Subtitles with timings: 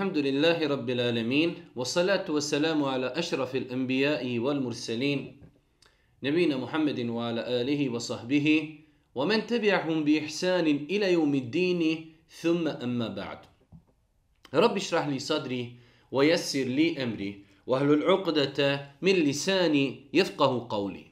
[0.00, 5.20] الحمد لله رب العالمين والصلاة والسلام على أشرف الأنبياء والمرسلين
[6.24, 8.46] نبينا محمد وعلى آله وصحبه
[9.14, 11.82] ومن تبعهم بإحسان إلى يوم الدين
[12.40, 13.38] ثم أما بعد
[14.54, 15.76] رب اشرح لي صدري
[16.08, 18.56] ويسر لي أمري وأهل العقدة
[19.04, 19.84] من لساني
[20.16, 21.04] يفقه قولي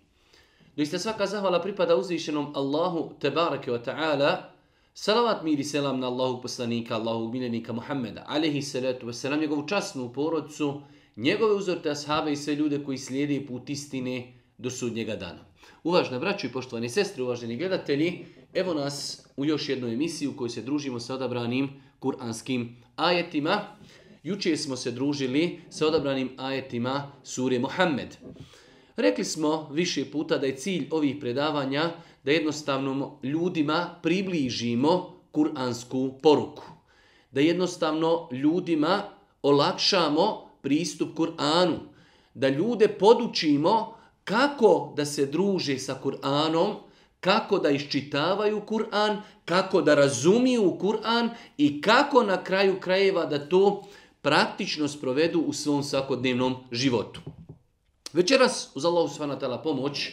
[0.78, 4.30] Doista svaka zahvala pripada uzvišenom Allahu tebareke wa ta'ala.
[5.00, 10.12] Salavat mir i selam na Allahu poslanika, Allahu miljenika Muhammeda, alihi salatu wasalam, njegovu časnu
[10.12, 10.82] porodcu,
[11.16, 15.44] njegove uzorte ashave i sve ljude koji slijede put istine do sudnjega dana.
[15.84, 20.50] Uvažna braću i poštovani sestre, uvaženi gledatelji, evo nas u još jednoj emisiji u kojoj
[20.50, 23.60] se družimo sa odabranim kuranskim ajetima.
[24.22, 28.16] Juče smo se družili sa odabranim ajetima sure Muhammed.
[28.96, 31.90] Rekli smo više puta da je cilj ovih predavanja
[32.28, 36.62] da jednostavno ljudima približimo kuransku poruku.
[37.30, 39.02] Da jednostavno ljudima
[39.42, 41.78] olakšamo pristup Kur'anu.
[42.34, 46.74] Da ljude podučimo kako da se druže sa Kur'anom,
[47.20, 53.88] kako da iščitavaju Kur'an, kako da razumiju Kur'an i kako na kraju krajeva da to
[54.22, 57.20] praktično sprovedu u svom svakodnevnom životu.
[58.12, 59.62] Večeras, uz Allahu s.w.t.
[59.62, 60.10] pomoć,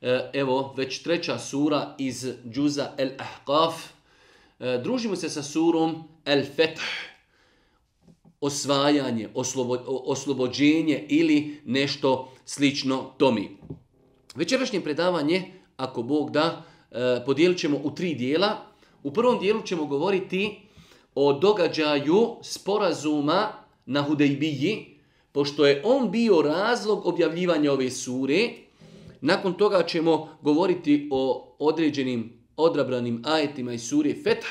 [0.00, 3.72] E, evo, već treća sura iz džuza El Ahqaf,
[4.60, 6.82] e, družimo se sa surom El Feth,
[8.40, 13.56] osvajanje, oslobo, oslobođenje ili nešto slično tomi.
[14.34, 18.56] Večerašnje predavanje, ako Bog da, e, podijelit ćemo u tri dijela.
[19.02, 20.58] U prvom dijelu ćemo govoriti
[21.14, 23.52] o događaju sporazuma
[23.86, 24.98] na Hudejbiji,
[25.32, 28.65] pošto je on bio razlog objavljivanja ove sure,
[29.25, 34.47] nakon toga ćemo govoriti o određenim odrabranim ajetima iz sure Feth,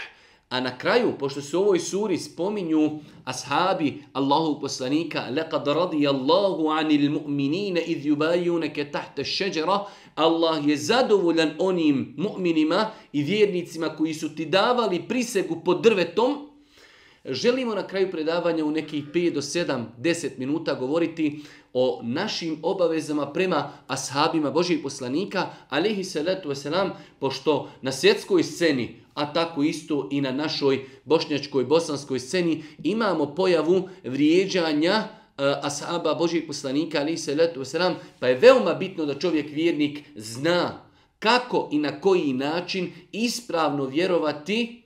[0.50, 6.72] a na kraju, pošto se u ovoj suri spominju ashabi Allahu poslanika, لَقَدْ رَضِيَ اللَّهُ
[6.72, 9.78] عَنِ الْمُؤْمِنِينَ إِذْ يُبَايُونَكَ تَحْتَ الشَّجَرَ
[10.14, 16.43] Allah je zadovoljan onim mu'minima i vjernicima koji su ti davali prisegu pod drvetom,
[17.27, 21.41] Želimo na kraju predavanja u nekih 5 do 7, 10 minuta govoriti
[21.73, 29.33] o našim obavezama prema ashabima Božih poslanika, alihi salatu wasalam, pošto na svjetskoj sceni, a
[29.33, 36.99] tako isto i na našoj bošnjačkoj, bosanskoj sceni, imamo pojavu vrijeđanja uh, ashaba Božih poslanika,
[36.99, 40.85] alihi salatu wasalam, pa je veoma bitno da čovjek vjernik zna
[41.19, 44.84] kako i na koji način ispravno vjerovati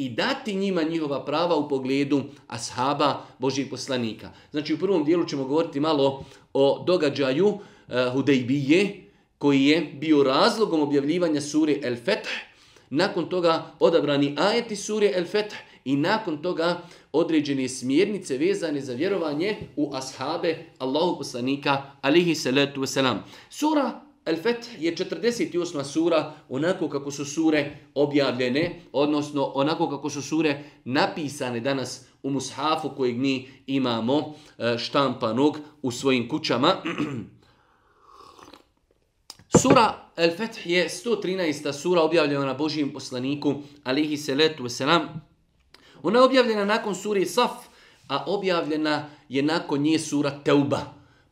[0.00, 4.30] i dati njima njihova prava u pogledu ashaba Božijeg poslanika.
[4.50, 6.24] Znači u prvom dijelu ćemo govoriti malo
[6.54, 9.04] o događaju eh, uh, Hudejbije
[9.38, 12.28] koji je bio razlogom objavljivanja sure El Feth.
[12.90, 16.80] Nakon toga odabrani ajeti sure El Feth i nakon toga
[17.12, 23.16] određene smjernice vezane za vjerovanje u ashabe Allahu poslanika alihi salatu wasalam.
[23.50, 25.84] Sura El-Feth je 48.
[25.84, 32.90] sura onako kako su sure objavljene, odnosno onako kako su sure napisane danas u mushafu
[32.96, 36.76] kojeg mi imamo e, štampanog u svojim kućama.
[39.60, 41.72] Sura El-Feth je 113.
[41.72, 43.54] sura objavljena na Božijem poslaniku,
[43.84, 45.06] alihi salatu wasalam.
[46.02, 47.50] Ona je objavljena nakon suri Saf,
[48.08, 50.80] a objavljena je nakon nje sura Teuba.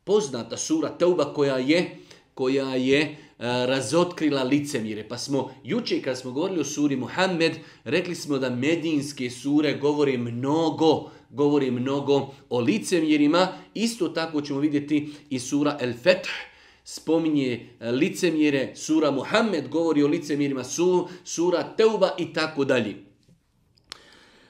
[0.03, 1.99] Poznata sura Teuba koja je
[2.39, 5.03] koja je e, razotkrila licemire.
[5.07, 10.17] Pa smo juče kad smo govorili o suri Muhammed, rekli smo da medinske sure govore
[10.17, 13.47] mnogo, govori mnogo o licemirima.
[13.73, 16.29] Isto tako ćemo vidjeti i sura El Feth,
[16.83, 22.89] spominje licemjere, licemire, sura Muhammed govori o licemirima, su, sura Teuba i tako dalje.
[22.89, 22.95] E,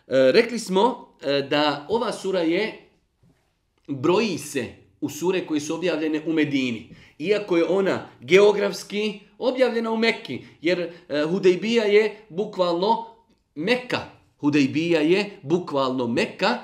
[0.08, 2.90] rekli smo e, da ova sura je,
[3.88, 4.66] broji se
[5.02, 6.90] u sure koje su objavljene u Medini
[7.20, 13.06] iako je ona geografski objavljena u Mekki, jer e, Hudejbija je bukvalno
[13.56, 14.00] Mekka.
[14.38, 16.58] Hudejbija je bukvalno Mekka, e,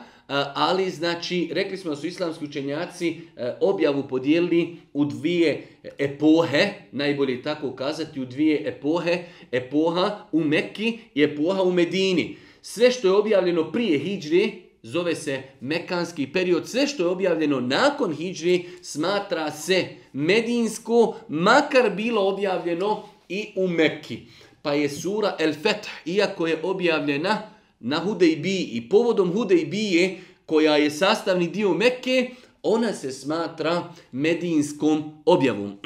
[0.55, 5.67] ali znači, rekli smo da su islamski učenjaci e, objavu podijelili u dvije
[5.97, 12.37] epohe, najbolje tako kazati, u dvije epohe, epoha u Mekki i epoha u Medini.
[12.61, 16.69] Sve što je objavljeno prije Hidžri, zove se Mekanski period.
[16.69, 24.19] Sve što je objavljeno nakon Hidžri smatra se Medinsko, makar bilo objavljeno i u Mekki.
[24.61, 27.41] Pa je sura El Feth, iako je objavljena
[27.79, 32.29] na Hudejbiji i povodom Hudejbije, koja je sastavni dio Mekke,
[32.63, 35.77] ona se smatra medinskom objavom.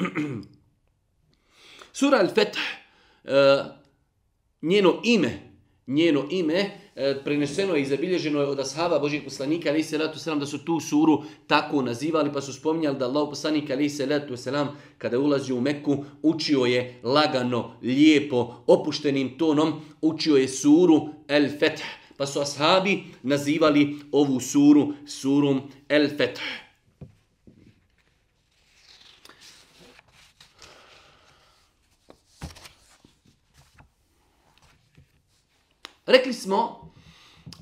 [1.92, 2.58] sura El Feth,
[3.24, 3.64] eh,
[4.62, 5.49] njeno ime,
[5.86, 10.18] njeno ime, e, preneseno je i zabilježeno je od ashaba Božijeg poslanika, ali se letu
[10.18, 14.06] selam, da su tu suru tako nazivali, pa su spominjali da Allah poslanik, ali se
[14.06, 20.48] letu selam, kada je ulazio u Meku, učio je lagano, lijepo, opuštenim tonom, učio je
[20.48, 21.82] suru El Feth.
[22.16, 26.40] Pa su ashabi nazivali ovu suru surum El Feth.
[36.10, 36.90] Rekli smo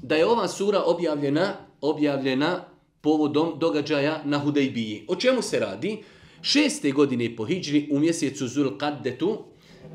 [0.02, 2.64] da je ova sura objavljena, objavljena
[3.00, 5.04] povodom događaja na Hudejbiji.
[5.08, 5.98] O čemu se radi?
[6.42, 9.36] Šeste godine po Hidžri u mjesecu Zul Qaddetu,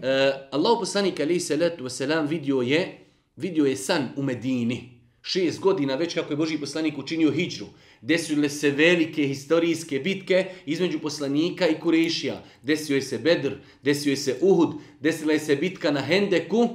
[0.01, 2.99] eh, Allah poslanik alaihi salatu wasalam vidio je,
[3.35, 4.99] vidio je san u Medini.
[5.21, 7.67] Šest godina već kako je Boži poslanik učinio Hidžru.
[8.01, 12.43] Desile se velike historijske bitke između poslanika i Kurešija.
[12.63, 13.53] Desio je se Bedr,
[13.83, 16.69] desio je se Uhud, desila je se bitka na Hendeku,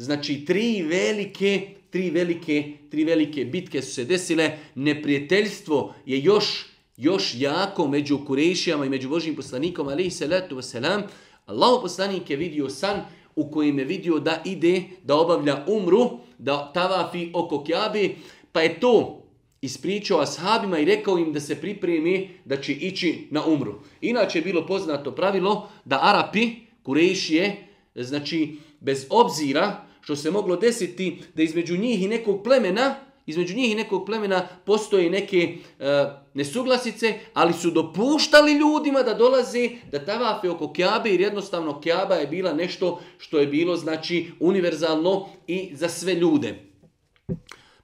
[0.00, 4.58] Znači, tri velike, tri velike, tri velike bitke su se desile.
[4.74, 6.66] Neprijateljstvo je još,
[6.96, 11.02] još jako među Kurešijama i među Božim poslanikom, ali i salatu wasalam.
[11.46, 13.00] Allah poslanik je vidio san
[13.36, 18.08] u kojem je vidio da ide, da obavlja umru, da tavafi oko kjabe,
[18.52, 19.22] pa je to
[19.60, 23.74] ispričao ashabima i rekao im da se pripremi da će ići na umru.
[24.00, 26.50] Inače je bilo poznato pravilo da Arapi,
[26.82, 27.56] Kurešije,
[27.94, 32.94] znači bez obzira što se moglo desiti da između njih i nekog plemena,
[33.26, 39.68] između njih i nekog plemena postoje neke e, nesuglasice, ali su dopuštali ljudima da dolaze,
[39.92, 45.28] da tavafe oko Kjabe, jer jednostavno Kjaba je bila nešto što je bilo znači univerzalno
[45.46, 46.54] i za sve ljude.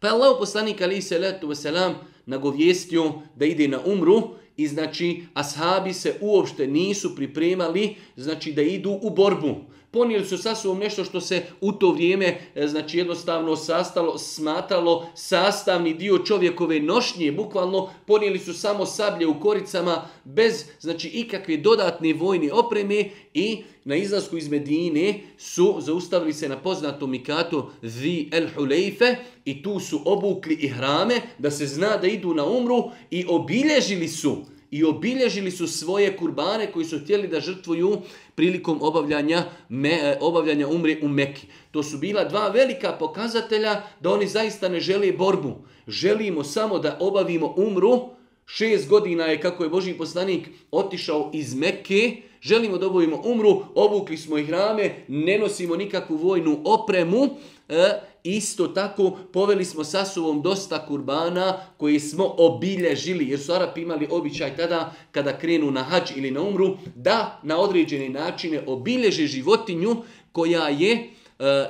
[0.00, 1.94] Pa je Allah poslanik ali se letu veselam
[2.26, 4.22] nagovjestio da ide na umru
[4.56, 9.54] i znači ashabi se uopšte nisu pripremali znači da idu u borbu
[9.96, 15.06] ponijeli su sa sobom nešto što se u to vrijeme e, znači jednostavno sastalo, smatalo
[15.14, 22.14] sastavni dio čovjekove nošnje, bukvalno ponijeli su samo sablje u koricama bez znači ikakve dodatne
[22.14, 23.04] vojne opreme
[23.34, 29.62] i na izlasku iz Medine su zaustavili se na poznatom mikatu Zi El Hulejfe i
[29.62, 34.36] tu su obukli i hrame da se zna da idu na umru i obilježili su
[34.70, 37.98] i obilježili su svoje kurbane koji su htjeli da žrtvuju
[38.36, 41.46] prilikom obavljanja, me, e, obavljanja umre u Meki.
[41.70, 45.54] To su bila dva velika pokazatelja da oni zaista ne žele borbu.
[45.88, 48.16] Želimo samo da obavimo umru.
[48.46, 52.16] Šest godina je kako je Boži poslanik otišao iz Mekke.
[52.40, 57.28] Želimo da obavimo umru, obukli smo ih rame, ne nosimo nikakvu vojnu opremu.
[57.68, 57.90] E,
[58.26, 64.08] Isto tako poveli smo sa sobom dosta kurbana koji smo obilježili, jer su Arapi imali
[64.10, 69.96] običaj tada kada krenu na hađ ili na umru, da na određene načine obilježe životinju
[70.32, 71.08] koja je e,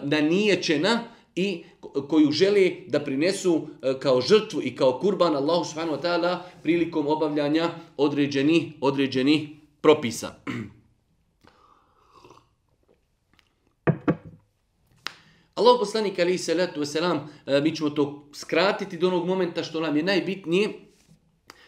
[0.02, 1.04] naniječena
[1.34, 1.64] i
[2.08, 7.06] koju želi da prinesu e, kao žrtvu i kao kurban Allahu subhanahu wa ta'ala prilikom
[7.06, 10.34] obavljanja određeni, određeni propisa.
[15.56, 19.80] Allah poslanik ali se letu selam, e, mi ćemo to skratiti do onog momenta što
[19.80, 20.80] nam je najbitnije.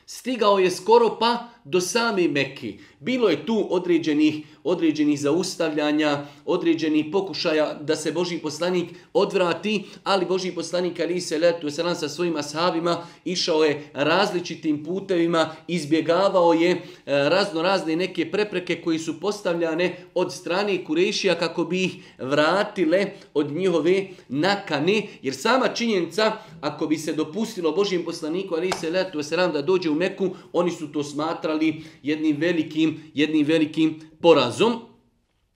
[0.07, 2.73] Stigao je skoro pa do same Mekke.
[3.01, 10.53] Bilo je tu određenih, određenih zaustavljanja, određenih pokušaja da se Boži poslanik odvrati, ali Boži
[10.53, 16.79] poslanik ali se letu selam sa svojim ashabima išao je različitim putevima, izbjegavao je e,
[17.07, 23.53] razno razne neke prepreke koji su postavljane od strane Kurešija kako bi ih vratile od
[23.53, 29.53] njihove nakane, jer sama činjenica ako bi se dopustilo Božim poslaniku ali se letu selam
[29.53, 34.81] da dođe u Meku, oni su to smatrali smatrali jednim velikim, jednim velikim porazom.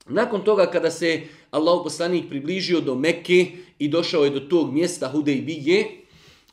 [0.09, 1.21] Nakon toga kada se
[1.51, 3.45] Allahu poslanik približio do Mekke
[3.79, 5.85] i došao je do tog mjesta Hudejbije,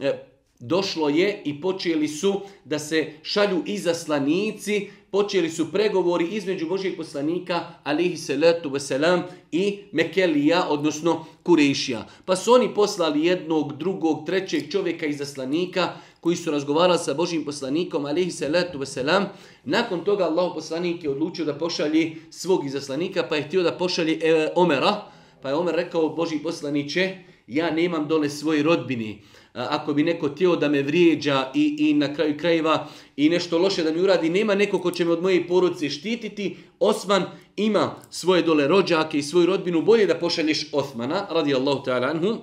[0.01, 0.13] e,
[0.61, 7.61] došlo je i počeli su da se šalju izaslanici počeli su pregovori između Božijeg poslanika,
[7.85, 12.07] alihi salatu wasalam, i Mekelija, odnosno Kurešija.
[12.25, 17.45] Pa su oni poslali jednog, drugog, trećeg čovjeka iz zaslanika, koji su razgovarali sa Božim
[17.45, 19.25] poslanikom, alihi salatu wasalam.
[19.65, 24.19] Nakon toga Allah poslanik je odlučio da pošalje svog izaslanika, pa je htio da pošalje
[24.23, 25.03] e, Omera,
[25.43, 29.23] pa je Omer rekao Boži poslaniće, ja nemam dole svoje rodbini
[29.53, 33.83] ako bi neko tijelo da me vrijeđa i, i na kraju krajeva i nešto loše
[33.83, 37.25] da mi uradi, nema neko ko će me od moje porodice štititi, Osman
[37.57, 42.37] ima svoje dole rođake i svoju rodbinu, bolje da pošalješ Osmana, radi Allahu ta'ala anhu.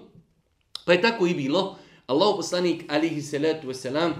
[0.85, 1.77] Pa je tako i bilo.
[2.07, 4.11] Allah poslanik, alihi salatu wasalam,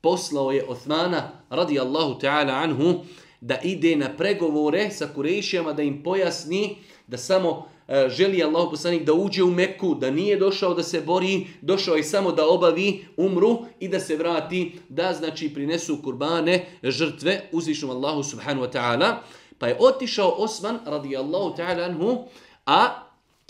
[0.00, 3.04] poslao je Osmana, radi Allahu ta'ala anhu,
[3.40, 9.02] da ide na pregovore sa Kurešijama, da im pojasni da samo E, želi Allah poslanik
[9.04, 13.04] da uđe u Meku, da nije došao da se bori, došao je samo da obavi
[13.16, 19.14] umru i da se vrati, da znači prinesu kurbane, žrtve uzvišnom Allahu subhanahu wa ta'ala.
[19.58, 22.24] Pa je otišao Osman radijallahu ta'ala anhu,
[22.66, 23.02] a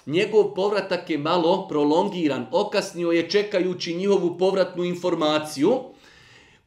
[0.06, 5.80] njegov povratak je malo prolongiran, okasnio je čekajući njihovu povratnu informaciju.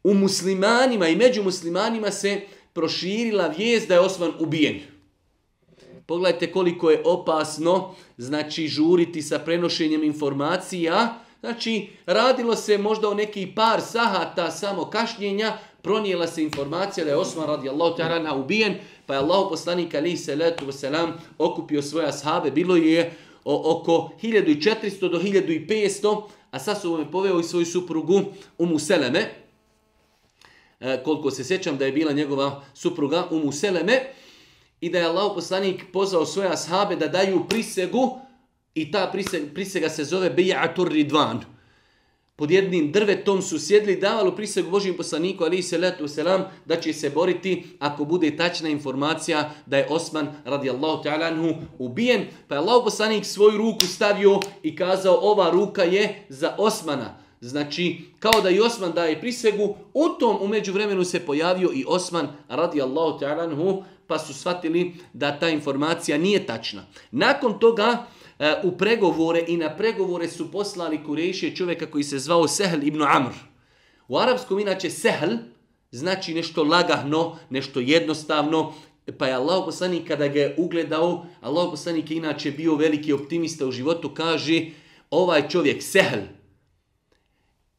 [0.04, 2.42] U muslimanima i među muslimanima se
[2.74, 4.95] proširila vijest da je Osman ubijen.
[6.06, 11.22] Pogledajte koliko je opasno znači žuriti sa prenošenjem informacija.
[11.40, 17.18] Znači, radilo se možda o neki par sahata samo kašnjenja, pronijela se informacija da je
[17.18, 22.52] Osman radijallahu ta'ala ubijen, pa je Allah poslanik ali salatu wasalam selam okupio svoje ashabe,
[22.52, 26.22] bilo je oko 1400 do 1500,
[26.52, 28.22] a sad su je poveo i svoju suprugu
[28.58, 29.34] Umu Seleme,
[30.80, 34.02] e, koliko se sjećam da je bila njegova supruga Umu Seleme,
[34.86, 38.20] i da je Allah poslanik pozvao svoje ashabe da daju prisegu,
[38.76, 39.12] i ta
[39.54, 41.56] prisega se zove Bijatur Ridvan
[42.36, 46.94] pod jednim drvetom su sjedli, davalo prisegu Božijem poslaniku, ali se letu selam, da će
[46.94, 52.26] se boriti ako bude tačna informacija da je Osman radijallahu ta'ala ubijen.
[52.48, 57.18] Pa je Allah poslanik svoju ruku stavio i kazao ova ruka je za Osmana.
[57.42, 62.28] Znači, kao da i Osman daje prisegu, u tom umeđu vremenu se pojavio i Osman
[62.48, 66.86] radijallahu ta'ala anhu, pa su shvatili da ta informacija nije tačna.
[67.12, 68.06] Nakon toga,
[68.40, 73.02] E, u pregovore i na pregovore su poslali Kurejšije čovjeka koji se zvao Sehl ibn
[73.02, 73.32] Amr.
[74.08, 75.32] U arapskom inače Sehl
[75.92, 78.74] znači nešto lagahno, nešto jednostavno,
[79.18, 83.66] pa je Allah poslanik kada ga je ugledao, Allah poslanik je inače bio veliki optimista
[83.66, 84.66] u životu, kaže
[85.10, 86.20] ovaj čovjek Sehl,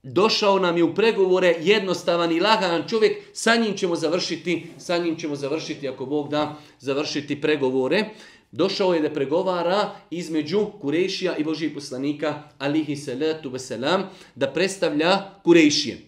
[0.07, 5.17] došao nam je u pregovore jednostavan i lagan čovjek, sa njim ćemo završiti, sa njim
[5.17, 8.05] ćemo završiti, ako Bog da, završiti pregovore.
[8.53, 15.99] Došao je da pregovara između Kurešija i Božih poslanika, alihi salatu veselam, da predstavlja Kurešije.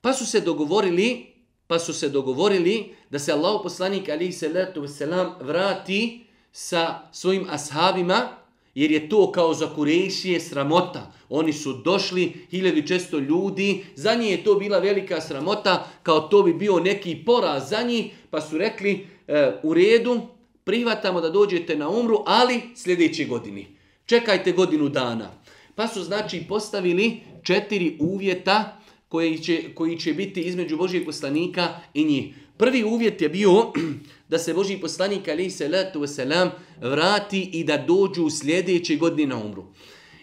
[0.00, 1.26] Pa su se dogovorili,
[1.66, 8.28] pa su se dogovorili da se Allah poslanik alihi salatu veselam, vrati sa svojim ashabima,
[8.76, 11.12] jer je to kao za Kurejšije sramota.
[11.28, 16.42] Oni su došli, hiljadu često ljudi, za njih je to bila velika sramota, kao to
[16.42, 20.20] bi bio neki poraz za njih, pa su rekli e, u redu,
[20.64, 23.66] prihvatamo da dođete na umru, ali sljedeće godini.
[24.06, 25.30] Čekajte godinu dana.
[25.74, 32.04] Pa su znači postavili četiri uvjeta koji će, koji će biti između Božijeg poslanika i
[32.04, 32.34] njih.
[32.58, 33.72] Prvi uvjet je bio
[34.30, 39.44] da se Božji poslanik alaih salatu wasalam vrati i da dođu u sljedeće godine na
[39.44, 39.64] umru.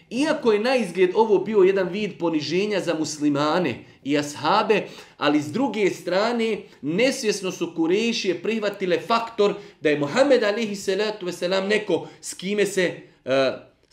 [0.09, 4.83] Iako je na izgled ovo bio jedan vid poniženja za muslimane i ashabe,
[5.17, 11.67] ali s druge strane nesvjesno su Kurešije prihvatile faktor da je Muhammed alihi salatu veselam
[11.67, 12.93] neko s kime se
[13.25, 13.31] uh,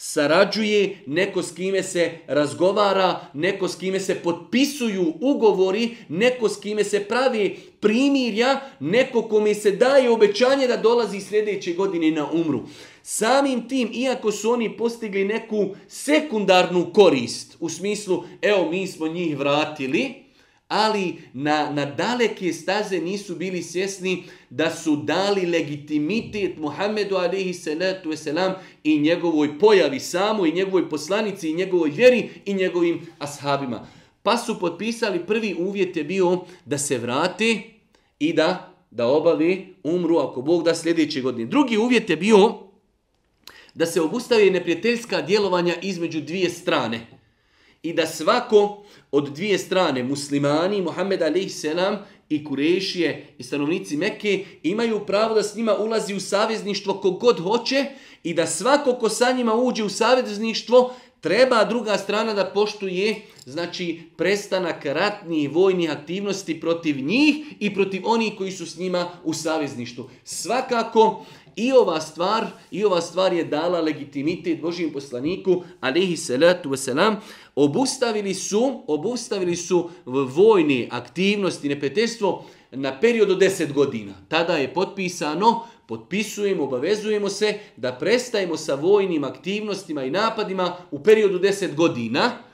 [0.03, 6.85] sarađuje, neko s kime se razgovara, neko s kime se potpisuju ugovori, neko s kime
[6.85, 12.61] se pravi primirja, neko kome se daje obećanje da dolazi sljedeće godine na umru.
[13.03, 19.39] Samim tim, iako su oni postigli neku sekundarnu korist, u smislu, evo mi smo njih
[19.39, 20.15] vratili,
[20.71, 28.11] ali na, na daleke staze nisu bili svjesni da su dali legitimitet Muhammedu alaihi salatu
[28.11, 28.53] wasalam
[28.85, 33.87] i njegovoj pojavi samo i njegovoj poslanici i njegovoj vjeri i njegovim ashabima.
[34.23, 37.71] Pa su potpisali, prvi uvjet je bio da se vrati
[38.19, 41.51] i da, da obavi umru ako Bog da sljedeće godine.
[41.51, 42.55] Drugi uvjet je bio
[43.75, 47.20] da se obustavi neprijateljska djelovanja između dvije strane
[47.83, 51.65] i da svako od dvije strane, muslimani, Muhammed a.s.
[52.29, 57.87] i Kurešije i stanovnici Mekke, imaju pravo da s njima ulazi u savezništvo kogod hoće
[58.23, 64.01] i da svako ko sa njima uđe u savezništvo treba druga strana da poštuje znači
[64.17, 70.11] prestanak ratnih vojnih aktivnosti protiv njih i protiv onih koji su s njima u savezništvu.
[70.25, 71.25] Svakako
[71.57, 77.17] I ova stvar, i ova stvar je dala legitimitet Božijem poslaniku, alihi salatu wasalam,
[77.55, 84.15] obustavili su, obustavili su vojne aktivnosti, nepetstvo na period od 10 godina.
[84.29, 91.39] Tada je potpisano, potpisujemo, obavezujemo se da prestajemo sa vojnim aktivnostima i napadima u periodu
[91.39, 92.50] 10 godina,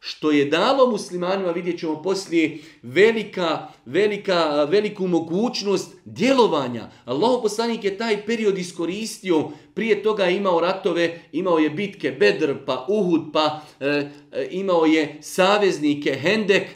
[0.00, 6.90] što je dalo muslimanima, vidjet ćemo poslije, velika, velika, veliku mogućnost djelovanja.
[7.04, 12.54] Allaho poslanik je taj period iskoristio, prije toga je imao ratove, imao je bitke Bedr,
[12.66, 13.86] pa Uhud, pa e,
[14.32, 16.66] e, imao je saveznike Hendek.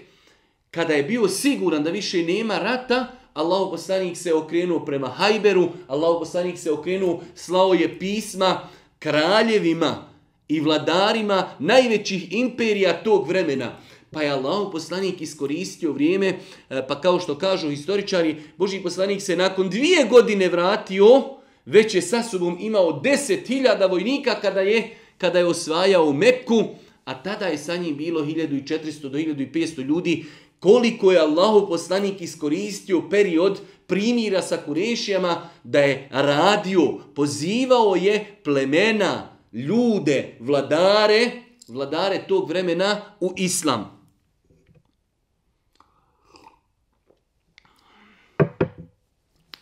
[0.71, 6.19] Kada je bio siguran da više nema rata, Allahu poslanik se okrenuo prema Hajberu, Allahu
[6.19, 10.14] poslanik se okrenuo, slao je pisma kraljevima
[10.49, 13.77] i vladarima najvećih imperija tog vremena.
[14.11, 16.27] Pa je Allah poslanik iskoristio vrijeme,
[16.71, 21.23] e, pa kao što kažu historičari, Boži poslanik se nakon dvije godine vratio,
[21.67, 26.65] već je sa sobom imao deset hiljada vojnika kada je, kada je osvajao Mekku,
[27.05, 30.25] a tada je sa njim bilo 1400 do 1500 ljudi.
[30.61, 36.81] Koliko je Allahu poslanik iskoristio period primira sa Kurešijama da je radio,
[37.15, 41.31] pozivao je plemena, ljude, vladare,
[41.69, 44.05] vladare tog vremena u islam.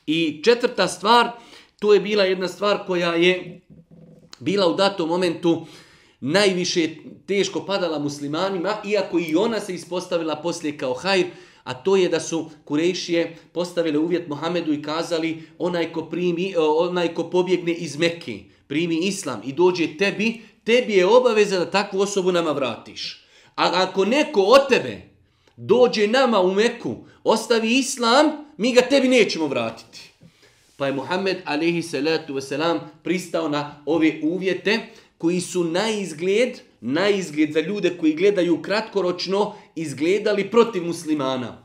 [0.07, 1.31] I četvrta stvar,
[1.79, 3.61] to je bila jedna stvar koja je
[4.41, 5.67] bila u datom momentu
[6.21, 6.89] najviše
[7.27, 11.27] teško padala muslimanima, iako i ona se ispostavila poslije kao hajr,
[11.65, 17.15] a to je da su Kurejšije postavile uvjet Mohamedu i kazali onaj ko, primi, onaj
[17.15, 18.39] ko pobjegne iz Mekke,
[18.73, 23.25] primi islam i dođe tebi, tebi je obaveza da takvu osobu nama vratiš.
[23.57, 25.03] A ako neko od tebe
[25.57, 30.11] dođe nama u Meku, ostavi islam, mi ga tebi nećemo vratiti.
[30.77, 34.81] Pa je Muhammed alaihi salatu wasalam pristao na ove uvjete
[35.19, 41.62] koji su na izgled, na izgled za ljude koji gledaju kratkoročno, izgledali protiv muslimana.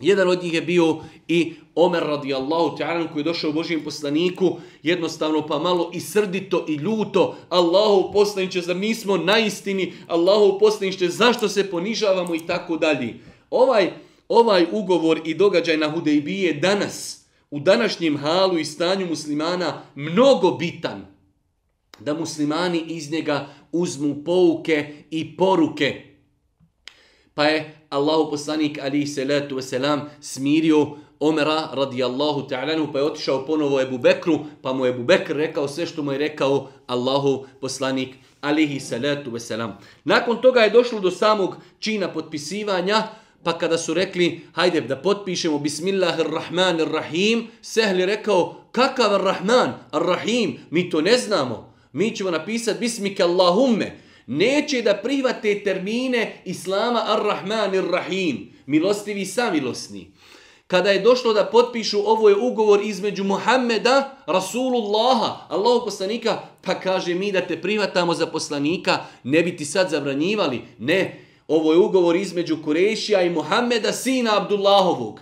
[0.00, 0.96] Jedan od njih je bio
[1.28, 6.66] i Omer radijallahu ta'ala koji je došao u Božijem poslaniku, jednostavno pa malo i srdito
[6.68, 7.36] i ljuto.
[7.48, 9.92] Allahu poslaniće, zar nismo na istini?
[10.06, 13.14] Allahu poslaniće, zašto se ponižavamo i tako dalje.
[13.50, 13.90] Ovaj,
[14.28, 21.06] ovaj ugovor i događaj na Hudejbije danas, u današnjem halu i stanju muslimana, mnogo bitan.
[21.98, 26.02] Da muslimani iz njega uzmu pouke i poruke.
[27.34, 33.80] Pa je Allahu poslanik alihi salatu wasalam smirio Omera radijallahu ta'ala pa je otišao ponovo
[33.80, 38.16] Ebu Bekru, pa mu je Ebu Bekr rekao sve što mu je rekao Allahu poslanik
[38.40, 39.72] alihi salatu wasalam.
[40.04, 43.02] Nakon toga je došlo do samog čina potpisivanja,
[43.44, 51.00] pa kada su rekli, hajde da potpišemo Bismillahirrahmanirrahim, Sehli rekao, kakav ar-Rahman, ar-Rahim, mi to
[51.00, 51.74] ne znamo.
[51.92, 53.98] Mi ćemo napisati Bismike Allahumme.
[54.32, 60.10] Neće da prihvate termine Islama ar-Rahman ar-Rahim, milostivi samilosni.
[60.66, 67.14] Kada je došlo da potpišu ovo je ugovor između Muhammeda, Rasulullaha, Allahu poslanika, pa kaže
[67.14, 70.62] mi da te prihvatamo za poslanika, ne bi ti sad zabranjivali.
[70.78, 75.20] Ne, ovo je ugovor između Kurešija i Muhammeda, sina Abdullahovog.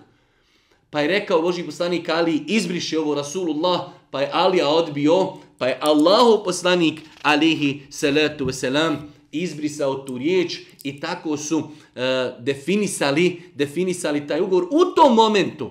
[0.90, 5.78] Pa je rekao Boži poslanik Ali, izbriši ovo Rasulullah, pa je Alija odbio, pa je
[5.80, 8.96] Allahu poslanik alihi salatu wasalam
[9.32, 11.62] izbrisao tu riječ i tako su
[11.94, 12.00] e,
[12.38, 14.64] definisali, definisali taj ugovor.
[14.64, 15.70] U tom momentu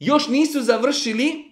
[0.00, 1.44] još nisu završili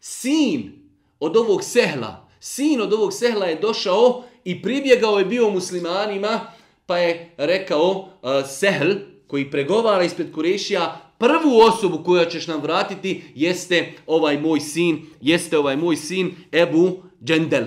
[0.00, 0.72] sin
[1.20, 2.28] od ovog sehla.
[2.40, 6.40] Sin od ovog sehla je došao i pribjegao je bio muslimanima,
[6.86, 8.92] pa je rekao e, sehl
[9.26, 15.58] koji pregovara ispred Kurešija, prvu osobu koju ćeš nam vratiti jeste ovaj moj sin, jeste
[15.58, 17.64] ovaj moj sin Ebu Džendel.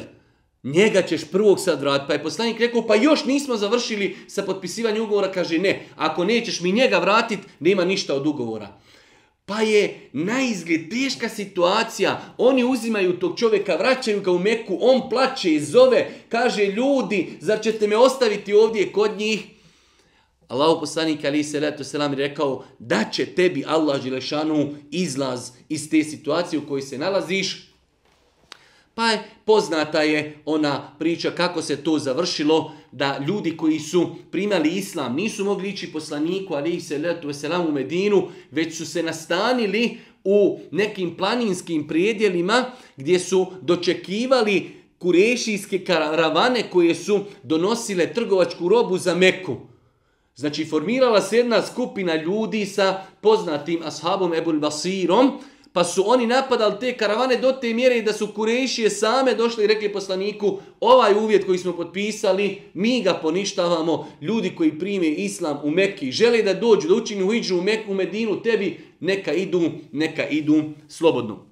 [0.64, 2.08] Njega ćeš prvog sad vratiti.
[2.08, 5.32] Pa je poslanik rekao, pa još nismo završili sa potpisivanjem ugovora.
[5.32, 8.78] Kaže, ne, ako nećeš mi njega vratiti, nema ništa od ugovora.
[9.46, 12.34] Pa je na izgled teška situacija.
[12.38, 17.62] Oni uzimaju tog čovjeka, vraćaju ga u Meku, on plaće i zove, kaže, ljudi, zar
[17.62, 19.44] ćete me ostaviti ovdje kod njih?
[20.48, 26.04] Allahu poslanik ali se leto selam rekao da će tebi Allah dželešanu izlaz iz te
[26.04, 27.71] situacije u kojoj se nalaziš.
[28.96, 34.70] Pa je poznata je ona priča kako se to završilo, da ljudi koji su primali
[34.70, 39.04] islam nisu mogli ići poslaniku, ali ih se letu veselam u Medinu, već su se
[39.04, 42.66] nastanili u nekim planinskim prijedjelima
[42.98, 49.58] gdje su dočekivali kurešijske karavane koje su donosile trgovačku robu za Meku.
[50.36, 55.32] Znači formirala se jedna skupina ljudi sa poznatim ashabom Ebul Basirom,
[55.74, 59.68] pa su oni napadali te karavane do te mjere da su kurejšije same došli i
[59.68, 65.72] rekli poslaniku ovaj uvjet koji smo potpisali, mi ga poništavamo, ljudi koji prime islam u
[65.72, 70.28] Mekki, žele da dođu, da učinu uđu u Meku, u Medinu, tebi neka idu, neka
[70.28, 71.46] idu slobodno.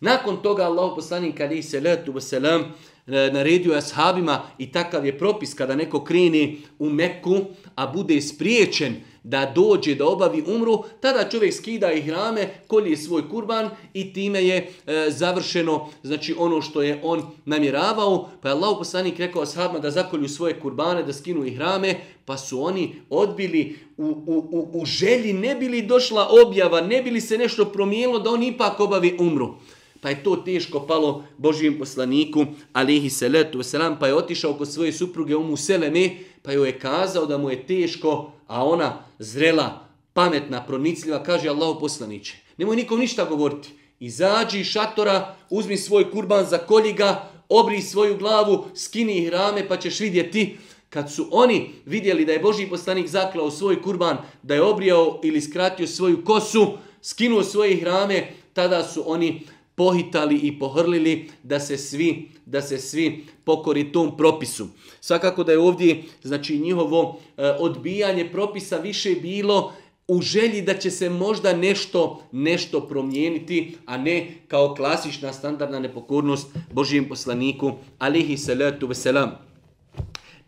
[0.00, 2.64] Nakon toga Allah poslanik ali se letu wasalam
[3.06, 7.40] naredio ashabima i takav je propis kada neko krene u Meku,
[7.74, 8.96] a bude spriječen
[9.28, 14.44] da dođe da obavi umru, tada čovjek skida i hrame, kolje svoj kurban i time
[14.46, 18.30] je e, završeno znači ono što je on namjeravao.
[18.42, 22.38] Pa je Allah poslanik rekao ashabima da zakolju svoje kurbane, da skinu i hrame, pa
[22.38, 27.38] su oni odbili u, u, u, u želji, ne bili došla objava, ne bili se
[27.38, 29.54] nešto promijenilo da on ipak obavi umru.
[30.00, 34.92] Pa je to teško palo Božijem poslaniku, alihi salatu wasalam, pa je otišao kod svoje
[34.92, 36.10] supruge Umu Seleme,
[36.42, 41.80] pa joj je kazao da mu je teško, a ona zrela, pametna, pronicljiva, kaže Allahu
[41.80, 42.36] poslaniće.
[42.56, 43.68] Nemoj nikom ništa govoriti.
[44.00, 50.00] Izađi iz šatora, uzmi svoj kurban, zakolji ga, obri svoju glavu, skini rame, pa ćeš
[50.00, 50.58] vidjeti.
[50.90, 55.40] Kad su oni vidjeli da je Boži poslanik zaklao svoj kurban, da je obrijao ili
[55.40, 59.42] skratio svoju kosu, skinuo svoje hrame, tada su oni
[59.78, 64.66] pohitali i pohrlili da se svi da se svi pokori tom propisu.
[65.00, 69.72] Svakako da je ovdje znači njihovo e, odbijanje propisa više bilo
[70.08, 76.46] u želji da će se možda nešto nešto promijeniti, a ne kao klasična standardna nepokornost
[76.72, 79.30] Božijem poslaniku alihi salatu veselam.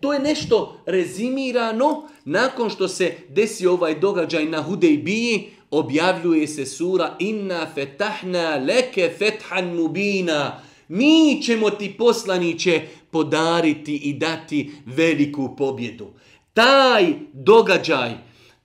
[0.01, 7.17] To je nešto rezimirano nakon što se desi ovaj događaj na Hudejbiji, objavljuje se sura
[7.19, 10.61] Inna fetahna leke fethan mubina.
[10.89, 12.81] Mi ćemo ti poslaniće
[13.11, 16.07] podariti i dati veliku pobjedu.
[16.55, 18.11] Taj događaj,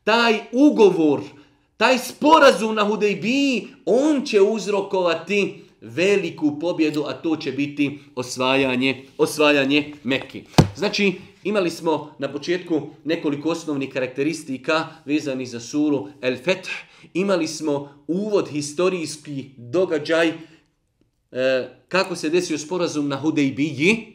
[0.04, 1.22] taj ugovor,
[1.78, 9.94] taj sporazum na Hudejbiji, on će uzrokovati veliku pobjedu, a to će biti osvajanje, osvajanje
[10.04, 10.42] Mekke.
[10.76, 16.70] Znači, imali smo na početku nekoliko osnovnih karakteristika vezani za suru El Feth.
[17.14, 20.34] Imali smo uvod historijski događaj e,
[21.88, 24.15] kako se desio sporazum na Hudejbiji.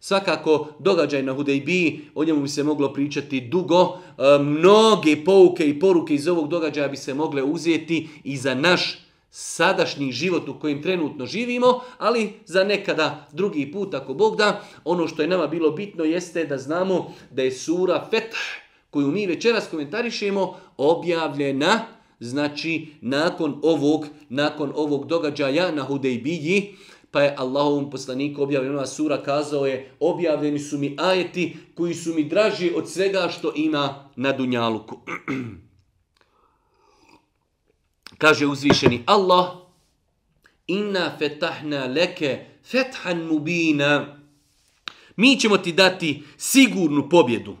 [0.00, 3.98] Svakako, događaj na Hudejbiji, o njemu bi se moglo pričati dugo.
[4.18, 8.98] E, mnoge pouke i poruke iz ovog događaja bi se mogle uzeti i za naš
[9.30, 15.08] sadašnji život u kojem trenutno živimo, ali za nekada drugi put, ako Bog da, ono
[15.08, 18.36] što je nama bilo bitno jeste da znamo da je sura Feth,
[18.90, 21.80] koju mi večeras komentarišemo, objavljena,
[22.20, 26.74] znači nakon ovog, nakon ovog događaja na Hudejbiji,
[27.11, 32.23] pa je Allahovom poslaniku objavljena sura kazao je objavljeni su mi ajeti koji su mi
[32.23, 34.99] draži od svega što ima na Dunjaluku.
[38.17, 39.47] Kaže uzvišeni Allah,
[40.67, 44.17] inna fetahna leke fethan mubina.
[45.15, 47.57] Mi ćemo ti dati sigurnu pobjedu.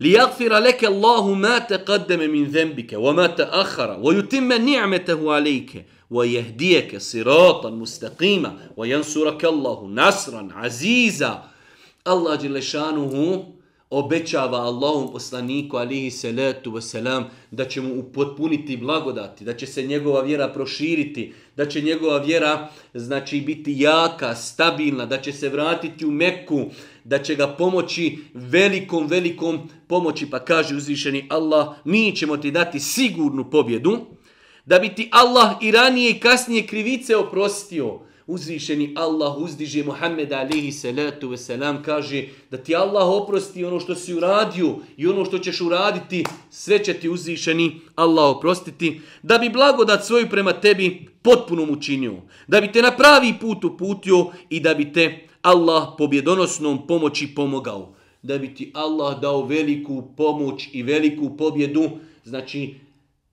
[0.00, 8.56] ليغفر لك الله ما تقدم من ذنبك وما تأخر ويتم نعمته عليك ويهديك صراطا مستقيما
[8.76, 11.44] وينصرك الله نصرا عزيزا
[12.06, 13.44] الله جل شانه
[13.94, 20.22] obećava Allahom poslaniku alihi salatu wasalam da će mu upotpuniti blagodati, da će se njegova
[20.22, 26.10] vjera proširiti, da će njegova vjera znači biti jaka, stabilna, da će se vratiti u
[26.10, 26.64] Meku,
[27.04, 30.30] da će ga pomoći velikom, velikom pomoći.
[30.30, 33.98] Pa kaže uzvišeni Allah, mi ćemo ti dati sigurnu pobjedu,
[34.69, 40.71] da bi ti Allah i ranije i kasnije krivice oprostio, uzvišeni Allah uzdiže Muhammed alihi
[40.71, 45.61] salatu selam kaže da ti Allah oprosti ono što si uradio i ono što ćeš
[45.61, 52.13] uraditi, sve će ti uzvišeni Allah oprostiti, da bi blagodat svoju prema tebi potpuno učinio,
[52.47, 57.95] da bi te na pravi put uputio i da bi te Allah pobjedonosnom pomoći pomogao.
[58.21, 61.89] Da bi ti Allah dao veliku pomoć i veliku pobjedu,
[62.23, 62.75] znači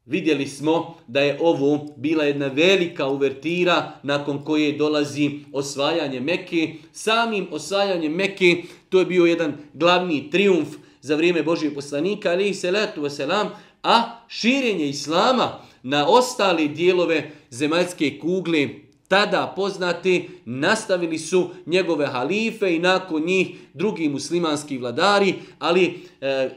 [0.07, 6.75] Vidjeli smo da je ovo bila jedna velika uvertira nakon koje dolazi osvajanje Mekke.
[6.93, 10.69] Samim osvajanjem Mekke to je bio jedan glavni triumf
[11.01, 13.47] za vrijeme Božije poslanika, ali i salatu wasalam,
[13.83, 18.69] a širenje Islama na ostale dijelove zemaljske kugle
[19.09, 26.51] tada poznati nastavili su njegove halife i nakon njih drugi muslimanski vladari, ali e,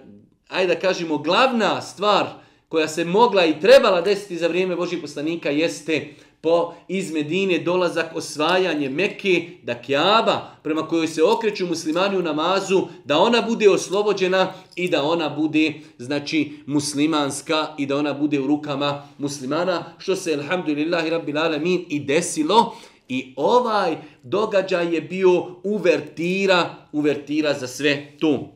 [0.50, 2.26] ajde da kažemo glavna stvar
[2.70, 6.08] koja se mogla i trebala desiti za vrijeme Božih poslanika jeste
[6.42, 12.88] po iz Medine dolazak osvajanje Mekke, da Kjaba prema kojoj se okreću muslimani u namazu,
[13.06, 18.48] da ona bude oslobođena i da ona bude znači muslimanska i da ona bude u
[18.48, 22.76] rukama muslimana, što se alhamdulillahi rabbil alamin i desilo.
[23.08, 28.54] I ovaj događaj je bio uvertira, uvertira za sve to.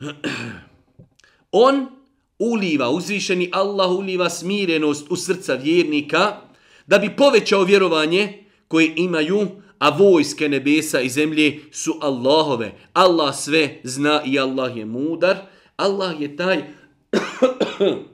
[1.52, 1.99] On
[2.40, 6.36] uliva, uzvišeni Allah uliva smirenost u srca vjernika,
[6.86, 9.48] da bi povećao vjerovanje koje imaju,
[9.78, 12.72] a vojske nebesa i zemlje su Allahove.
[12.92, 15.36] Allah sve zna i Allah je mudar,
[15.76, 16.62] Allah je taj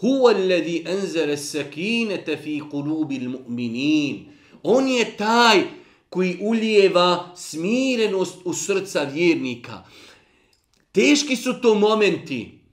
[0.00, 4.26] Huwa alladhi anzala as-sakinata fi qulubi al-mu'minin.
[4.62, 5.62] On je taj
[6.08, 9.84] koji ulijeva smirenost u srca vjernika.
[10.92, 12.63] Teški su to momenti.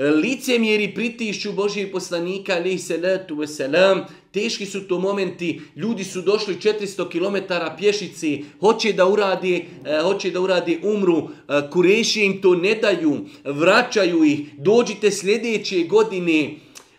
[0.00, 7.08] Licemjeri pritišću Božijeg poslanika, alaihi salatu wasalam, teški su to momenti, ljudi su došli 400
[7.10, 12.74] km pješici, hoće da uradi, e, hoće da uradi umru, e, kureši im to ne
[12.74, 16.50] daju, vraćaju ih, dođite sljedeće godine.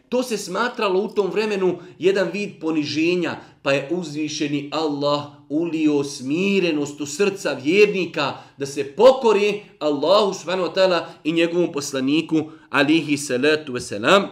[0.10, 7.02] To se smatralo u tom vremenu jedan vid poniženja, pa je uzvišeni Allah ulio smirenost
[7.02, 13.74] u srca vjernika da se pokori Allahu subhanahu wa ta'ala i njegovom poslaniku alihi salatu
[13.74, 14.28] wasalam.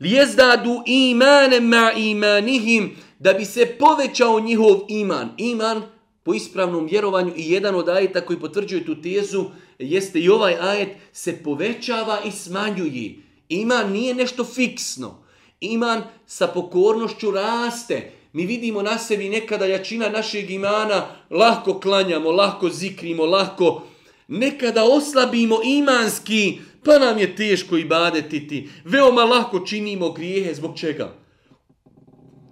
[0.00, 5.28] Lijezdadu imanem ma imanihim da bi se povećao njihov iman.
[5.36, 5.82] Iman
[6.22, 9.44] po ispravnom vjerovanju i jedan od ajeta koji potvrđuje tu tezu
[9.78, 13.14] jeste i ovaj ajet se povećava i smanjuje.
[13.48, 15.24] Iman nije nešto fiksno.
[15.60, 18.17] Iman sa pokornošću raste.
[18.37, 23.81] Mi vidimo na sebi nekada jačina našeg imana, lahko klanjamo, lahko zikrimo, lahko
[24.27, 28.69] nekada oslabimo imanski, pa nam je teško i badetiti.
[28.85, 30.53] Veoma lahko činimo grijehe.
[30.53, 31.13] Zbog čega?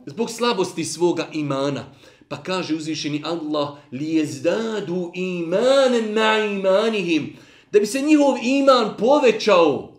[0.05, 1.85] Zbog slabosti svoga imana.
[2.27, 7.35] Pa kaže uzvišeni Allah, lijezdadu imanem na imanihim.
[7.71, 9.91] Da bi se njihov iman povećao.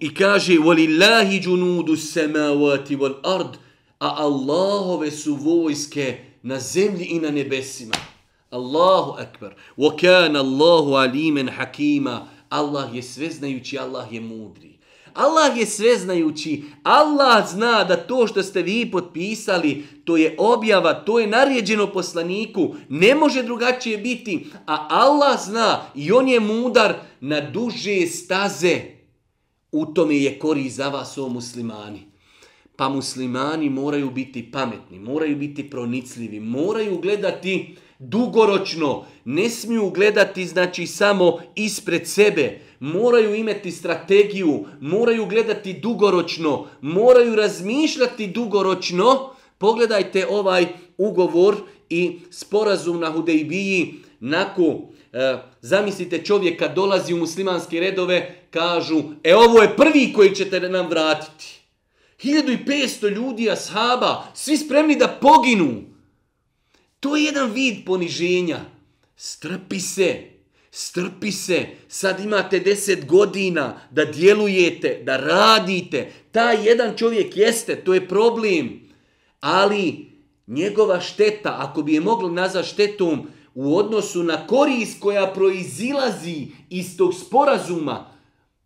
[0.00, 3.56] I kaže, وَلِلَّهِ جُنُودُ السَّمَاوَاتِ وَالْأَرْضِ
[3.99, 7.95] a Allahove su vojske na zemlji i na nebesima.
[8.49, 9.55] Allahu akbar.
[9.77, 12.27] Wa kana Allahu alimen hakima.
[12.49, 14.77] Allah je sveznajući, Allah je mudri.
[15.17, 21.19] Allah je sveznajući, Allah zna da to što ste vi potpisali, to je objava, to
[21.19, 27.41] je naređeno poslaniku, ne može drugačije biti, a Allah zna i on je mudar na
[27.41, 28.81] duže staze.
[29.71, 32.06] U tome je kori za vas, o muslimani.
[32.77, 40.87] Pa muslimani moraju biti pametni, moraju biti pronicljivi, moraju gledati dugoročno, ne smiju gledati znači
[40.87, 49.29] samo ispred sebe, moraju imati strategiju, moraju gledati dugoročno, moraju razmišljati dugoročno.
[49.57, 50.65] Pogledajte ovaj
[50.97, 51.55] ugovor
[51.89, 54.81] i sporazum na Hudejbiji, nakon
[55.13, 60.59] E, zamislite čovjek kad dolazi u muslimanske redove, kažu, e ovo je prvi koji ćete
[60.59, 61.56] nam vratiti.
[62.23, 65.81] 1500 ljudi, ashaba, svi spremni da poginu.
[66.99, 68.59] To je jedan vid poniženja.
[69.15, 70.23] Strpi se,
[70.71, 71.65] strpi se.
[71.87, 76.11] Sad imate 10 godina da djelujete, da radite.
[76.31, 78.89] Taj jedan čovjek jeste, to je problem.
[79.39, 80.07] Ali
[80.47, 86.97] njegova šteta, ako bi je mogli nazvati štetom, u odnosu na korist koja proizilazi iz
[86.97, 88.16] tog sporazuma,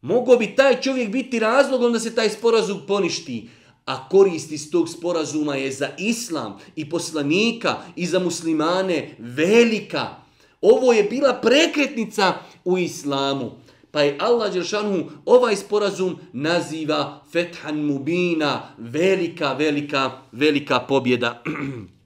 [0.02, 3.50] mogo bi taj čovjek biti razlogom da se taj sporazum poništi.
[3.86, 10.08] A korist iz tog sporazuma je za islam i poslanika i za muslimane velika.
[10.62, 12.34] Ovo je bila prekretnica
[12.66, 13.52] u islamu.
[13.92, 21.44] Pa je Allah Đeršanu ovaj sporazum naziva Fethan Mubina, velika, velika, velika pobjeda.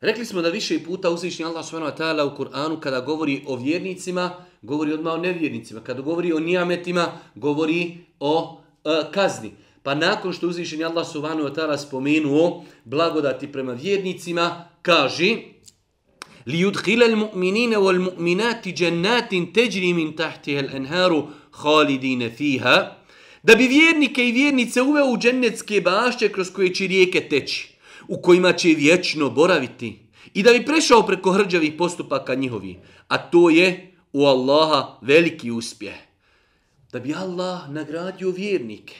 [0.00, 2.22] Rekli smo da više puta uzvišnji Allah s.w.t.
[2.24, 4.30] u Kur'anu kada govori o vjernicima,
[4.62, 5.80] govori odmah o nevjernicima.
[5.80, 9.52] Kada govori o nijametima, govori o e, kazni.
[9.82, 15.36] Pa nakon što uzvišnji Allah subhanahu wa ta'ala spomenuo blagodati prema vjernicima, kaže
[16.46, 21.26] li yudkhila al-mu'minina wal-mu'minati jannatin tajri min tahtiha al-anharu
[21.62, 22.96] khalidina fiha
[23.42, 27.67] da bi vjernike i vjernice uveo u džennetske bašće kroz koje će rijeke teći
[28.08, 29.98] u kojima će vječno boraviti
[30.34, 32.78] i da bi prešao preko hrđavih postupaka njihovi.
[33.08, 35.94] A to je u Allaha veliki uspjeh.
[36.92, 38.94] Da bi Allah nagradio vjernike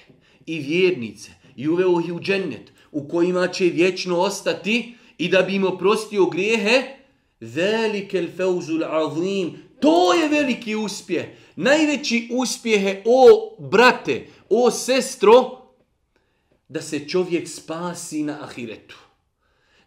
[0.46, 5.54] i vjernice i uveo ih u džennet u kojima će vječno ostati i da bi
[5.54, 6.82] im oprostio grijehe,
[7.40, 11.26] velike feuzul azim, to je veliki uspjeh.
[11.56, 15.57] Najveći uspjeh je, o brate, o sestro,
[16.68, 18.96] da se čovjek spasi na ahiretu.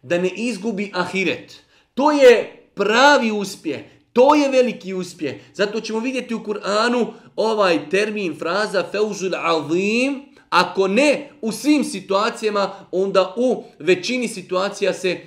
[0.02, 1.60] Da ne izgubi ahiret.
[1.94, 3.80] To je pravi uspjeh.
[4.12, 5.34] To je veliki uspjeh.
[5.54, 10.22] Zato ćemo vidjeti u Kur'anu ovaj termin, fraza feuzul azim.
[10.50, 15.20] Ako ne u svim situacijama, onda u većini situacija se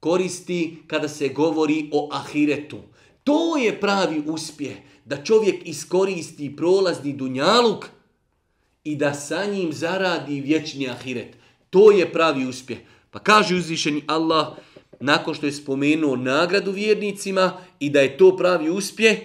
[0.00, 2.78] koristi kada se govori o ahiretu.
[3.24, 4.76] To je pravi uspjeh.
[5.04, 7.86] Da čovjek iskoristi prolazni dunjaluk
[8.84, 11.36] i da sa njim zaradi vječni ahiret.
[11.70, 12.78] To je pravi uspjeh.
[13.10, 14.48] Pa kaže uzvišeni Allah,
[15.00, 19.18] nakon što je spomenuo nagradu vjernicima i da je to pravi uspjeh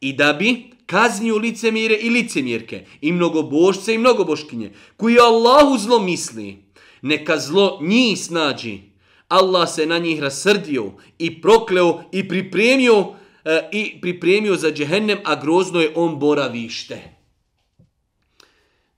[0.00, 6.64] i da bi kaznio licemire i licemjerke i mnogobošce i mnogoboškinje koji Allahu zlo misli,
[7.02, 8.80] neka zlo njih snađi.
[9.28, 15.40] Allah se na njih rasrdio i prokleo i pripremio e, i pripremio za džehennem, a
[15.40, 17.21] grozno je on boravište.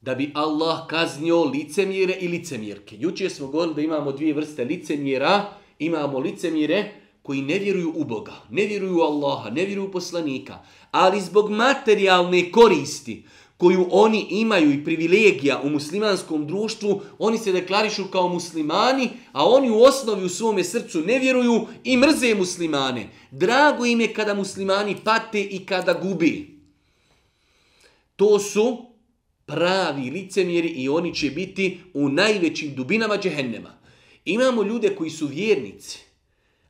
[0.05, 2.97] Da bi Allah kaznio licemjere i licemjerke.
[3.01, 5.45] Jučer smo govorili da imamo dvije vrste licemjera,
[5.79, 10.59] imamo licemjere koji ne vjeruju u Boga, ne vjeruju u Allaha, ne vjeruju u poslanika,
[10.91, 13.25] ali zbog materijalne koristi
[13.57, 19.71] koju oni imaju i privilegija u muslimanskom društvu, oni se deklarišu kao muslimani, a oni
[19.71, 23.09] u osnovi u svome srcu ne vjeruju i mrze muslimane.
[23.31, 26.61] Drago im je kada muslimani pate i kada gubi.
[28.17, 28.94] To su
[29.47, 33.71] pravi licemjeri i oni će biti u najvećim dubinama džehennema.
[34.25, 35.99] Imamo ljude koji su vjernici,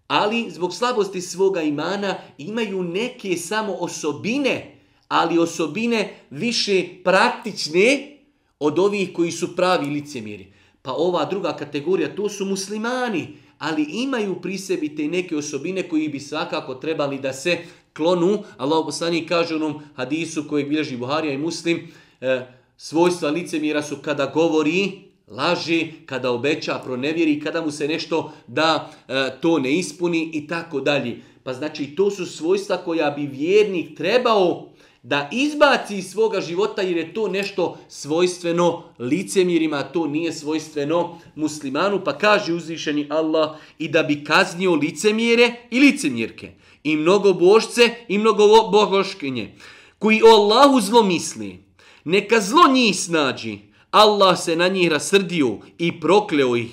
[0.06, 4.76] ali zbog slabosti svoga imana imaju neke samo osobine,
[5.08, 8.18] ali osobine više praktične
[8.58, 10.52] od ovih koji su pravi licemjeri.
[10.82, 16.08] Pa ova druga kategorija, to su muslimani, ali imaju pri sebi te neke osobine koji
[16.08, 17.58] bi svakako trebali da se
[17.96, 18.42] klonu.
[18.56, 21.88] Allah poslani kaže u onom hadisu kojeg bilježi Buharija i Muslim,
[22.20, 24.92] eh, svojstva licemjera su kada govori,
[25.28, 30.80] laži, kada obeća, pronevjeri, kada mu se nešto da e, to ne ispuni i tako
[30.80, 31.20] dalje.
[31.42, 34.68] Pa znači to su svojstva koja bi vjernik trebao
[35.02, 42.00] da izbaci iz svoga života jer je to nešto svojstveno licemirima, to nije svojstveno muslimanu.
[42.04, 46.52] Pa kaže uzvišeni Allah i da bi kaznio licemjere i licemirke
[46.84, 49.54] i mnogo božce i mnogo bogoškinje
[49.98, 51.63] koji o Allahu zlo misli.
[52.04, 53.58] Neka zlo njih snađi,
[53.90, 56.70] Allah se na njih rasrdio i prokleo ih.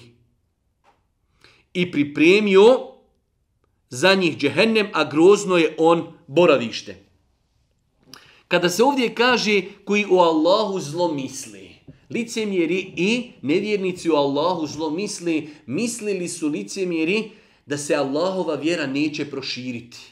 [1.74, 2.91] I pripremio
[3.89, 6.96] za njih džehennem, a grozno je on boravište.
[8.48, 11.76] Kada se ovdje kaže koji u Allahu zlo misli,
[12.10, 17.32] licemjeri i nevjernici u Allahu zlo misli, mislili su licemjeri
[17.65, 20.11] da se Allahova vjera neće proširiti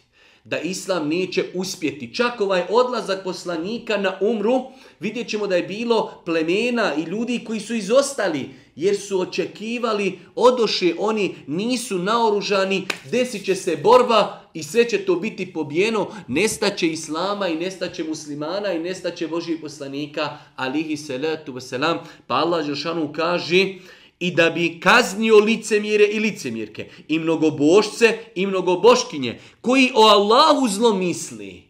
[0.50, 2.16] da islam neće uspjeti.
[2.16, 4.62] Čak ovaj odlazak poslanika na umru,
[5.00, 10.94] vidjet ćemo da je bilo plemena i ljudi koji su izostali, jer su očekivali, odoše
[11.00, 17.48] oni, nisu naoružani, desit će se borba i sve će to biti pobijeno, nestaće islama
[17.48, 21.98] i nestaće muslimana i nestaće Božih poslanika, alihi salatu wasalam.
[22.28, 23.76] Pa Allah Žešanu kaže,
[24.20, 30.94] i da bi kaznio licemjere i licemjerke, i mnogobošce i mnogoboškinje, koji o Allahu zlo
[30.94, 31.64] misli.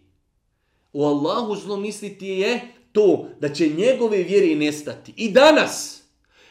[0.94, 5.14] O Allahu zlo misliti je to da će njegove vjere nestati.
[5.18, 6.04] I danas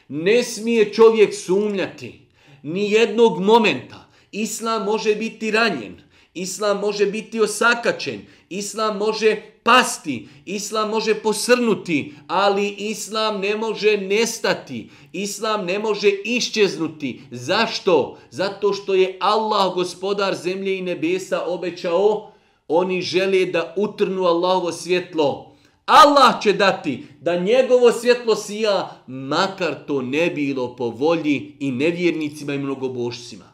[0.09, 2.21] ne smije čovjek sumnjati
[2.63, 4.09] ni jednog momenta.
[4.33, 5.97] Islam može biti ranjen,
[6.41, 14.91] Islam može biti osakačen, Islam može pasti, Islam može posrnuti, ali Islam ne može nestati,
[15.13, 17.21] Islam ne može iščeznuti.
[17.31, 18.19] Zašto?
[18.31, 22.33] Zato što je Allah, gospodar zemlje i nebesa, obećao,
[22.69, 25.57] oni žele da utrnu Allahovo svjetlo.
[25.87, 32.55] Allah će dati da njegovo svjetlo sija, makar to ne bilo po volji i nevjernicima
[32.55, 33.48] i mnogobošcima.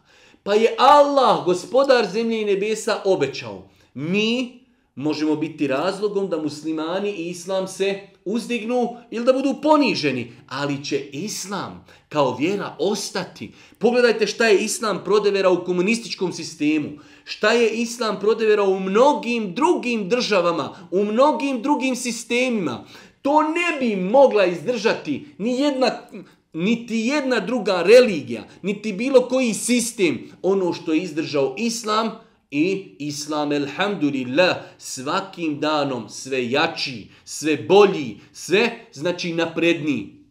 [0.45, 3.69] Pa je Allah, gospodar zemlje i nebesa, obećao.
[3.95, 4.61] Mi
[4.95, 10.33] možemo biti razlogom da muslimani i islam se uzdignu ili da budu poniženi.
[10.49, 13.53] Ali će islam kao vjera ostati.
[13.79, 16.89] Pogledajte šta je islam prodevera u komunističkom sistemu.
[17.25, 22.85] Šta je islam prodevera u mnogim drugim državama, u mnogim drugim sistemima.
[23.23, 26.09] To ne bi mogla izdržati ni jedna
[26.55, 32.11] niti jedna druga religija, niti bilo koji sistem, ono što je izdržao islam
[32.51, 40.25] i islam, elhamdulillah, svakim danom sve jači, sve bolji, sve znači napredniji.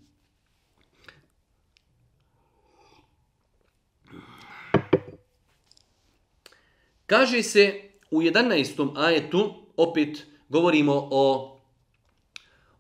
[7.06, 7.82] Kaže se
[8.12, 8.92] u 11.
[8.96, 11.53] ajetu, opet govorimo o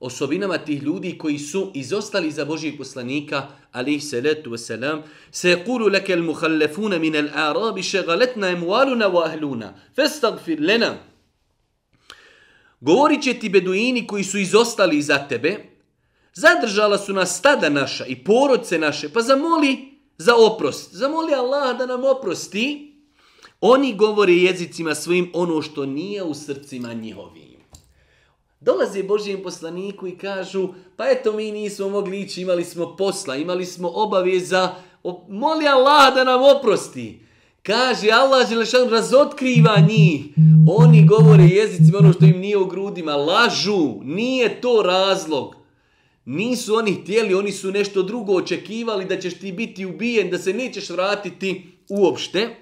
[0.04, 5.02] osobinama tih ljudi koji su izostali za Božijeg poslanika, alaih salatu wasalam,
[5.32, 10.96] se kulu leke al-muhallefuna min al-arabi šegaletna emualuna wa ahluna, festagfir lena.
[12.82, 15.56] Govorit će ti beduini koji su izostali za tebe,
[16.34, 19.78] zadržala su nas stada naša i porodce naše, pa zamoli
[20.18, 20.94] za oprost.
[20.94, 22.94] Zamoli Allah da nam oprosti.
[23.62, 27.63] Oni govore jezicima svojim ono što nije u srcima njihovim.
[28.64, 33.66] Dolaze Božijem poslaniku i kažu, pa eto mi nismo mogli ići, imali smo posla, imali
[33.66, 34.76] smo obaveza,
[35.30, 37.20] moli Allah da nam oprosti.
[37.64, 40.26] Kaže Allah Želešan razotkriva njih.
[40.68, 43.16] Oni govore jezicima ono što im nije u grudima.
[43.16, 43.94] Lažu.
[44.04, 45.56] Nije to razlog.
[46.26, 50.54] Nisu oni htjeli, oni su nešto drugo očekivali da ćeš ti biti ubijen, da se
[50.54, 52.56] nećeš vratiti uopšte.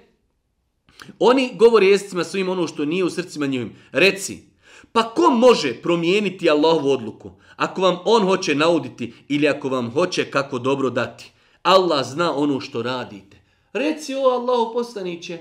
[1.18, 3.72] Oni govore jezicima svojim ono što nije u srcima njivim.
[3.92, 4.51] Reci,
[4.92, 7.30] pa ko može promijeniti Allahovu odluku?
[7.56, 11.32] Ako vam on hoće nauditi ili ako vam hoće kako dobro dati.
[11.62, 13.36] Allah zna ono što radite.
[13.72, 15.38] Reci o Allahu poslaniće.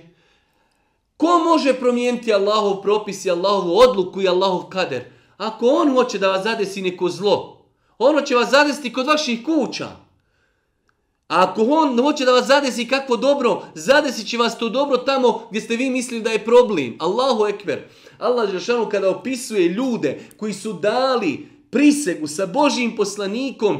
[1.17, 5.03] Ko može promijeniti Allahov propis i Allahovu odluku i Allahov kader?
[5.37, 7.61] Ako on hoće da vas zadesi neko zlo,
[7.97, 9.85] ono će vas zadesiti kod vaših kuća.
[11.31, 15.47] A ako on hoće da vas zadesi kakvo dobro, zadesit će vas to dobro tamo
[15.49, 16.95] gdje ste vi mislili da je problem.
[16.99, 17.87] Allahu ekber.
[18.21, 23.77] Allah Žešanu kada opisuje ljude koji su dali prisegu sa Božim poslanikom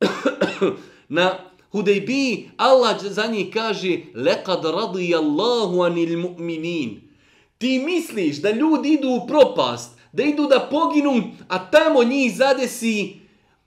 [1.08, 1.38] na
[1.72, 7.00] Hudejbi, Allah za njih kaže Lekad radijallahu anil mu'minin.
[7.58, 13.16] Ti misliš da ljudi idu u propast, da idu da poginu, a tamo njih zadesi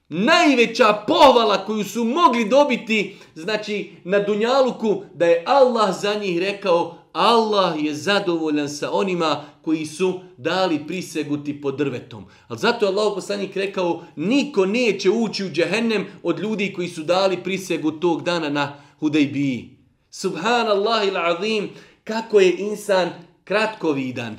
[0.09, 7.02] najveća pohvala koju su mogli dobiti, znači na Dunjaluku, da je Allah za njih rekao,
[7.13, 12.25] Allah je zadovoljan sa onima koji su dali priseguti pod drvetom.
[12.47, 17.03] Ali zato je Allah poslanik rekao, niko neće ući u džehennem od ljudi koji su
[17.03, 19.77] dali prisegu tog dana na Hudejbiji.
[20.11, 21.69] Subhanallah il azim,
[22.03, 23.09] kako je insan
[23.43, 24.37] kratkovidan.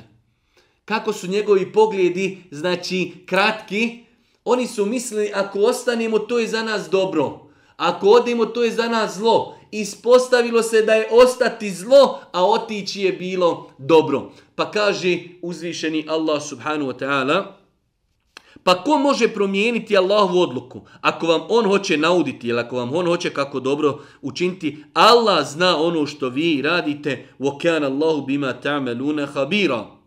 [0.85, 3.99] Kako su njegovi pogledi, znači kratki,
[4.45, 7.47] oni su mislili ako ostanemo to je za nas dobro.
[7.77, 13.02] Ako odemo to je za nas zlo Ispostavilo se da je ostati zlo, a otići
[13.02, 14.32] je bilo dobro.
[14.54, 17.44] Pa kaže uzvišeni Allah subhanahu wa ta'ala,
[18.64, 20.80] pa ko može promijeniti Allahovu odluku?
[21.00, 25.76] Ako vam on hoće nauditi ili ako vam on hoće kako dobro učiniti, Allah zna
[25.76, 27.26] ono što vi radite.
[27.40, 30.00] وَكَانَ اللَّهُ بِمَا تَعْمَلُونَ خَبِيرًا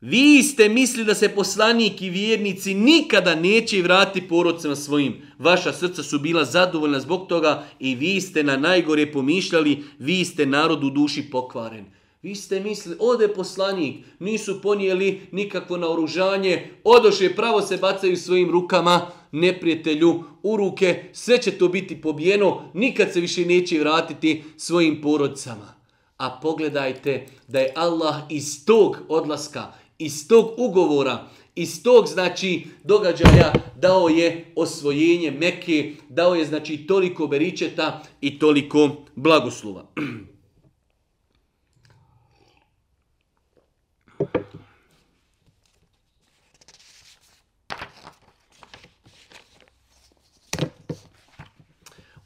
[0.00, 5.22] Vi ste mislili da se poslanik i vjernici nikada neće vratiti porodcima svojim.
[5.38, 10.46] Vaša srca su bila zadovoljna zbog toga i vi ste na najgore pomišljali, vi ste
[10.46, 11.84] narod u duši pokvaren.
[12.22, 19.10] Vi ste mislili, ode poslanik, nisu ponijeli nikakvo naoružanje, odoše, pravo se bacaju svojim rukama
[19.32, 25.74] neprijatelju u ruke, sve će to biti pobijeno, nikad se više neće vratiti svojim porodcama.
[26.16, 33.52] A pogledajte da je Allah iz tog odlaska, iz tog ugovora, iz tog znači događaja
[33.76, 39.84] dao je osvojenje Mekke, dao je znači toliko beričeta i toliko blagoslova.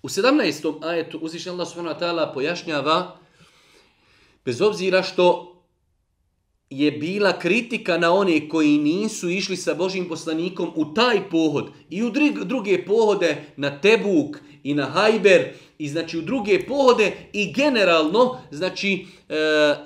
[0.03, 0.85] U 17.
[0.85, 3.17] ajetu uzvišen Allah subhanahu wa ta'ala pojašnjava
[4.45, 5.52] bez obzira što
[6.73, 12.03] je bila kritika na one koji nisu išli sa Božim poslanikom u taj pohod i
[12.03, 12.11] u
[12.45, 15.49] druge pohode na Tebuk i na Hajber
[15.79, 19.35] i znači u druge pohode i generalno znači e,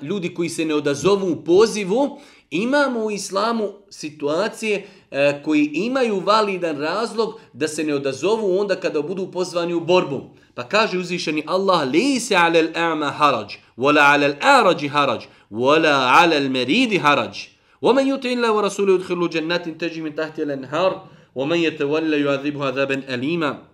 [0.01, 2.19] ljudi koji se ne odazovu u pozivu
[2.51, 9.01] imamo u islamu situacije e, koji imaju validan razlog da se ne odazovu onda kada
[9.01, 10.21] budu pozvani u borbu.
[10.56, 15.22] Pa kaže uzvišeni Allah, li se alel a'ma harađ, wala alel a'rađi harađ,
[15.52, 17.36] ولا على المريض حرج
[17.82, 23.72] ومن يطع الله ورسوله يدخل جنات تجري من تحتها الانهار ومن يتولى يعذبه عذابا اليما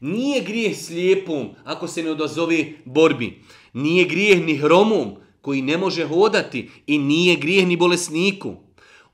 [0.00, 3.42] Nije grijeh slijepom ako se ne odazove borbi.
[3.72, 8.54] Nije grijeh ni hromom koji ne može hodati i nije grijeh ni bolesniku.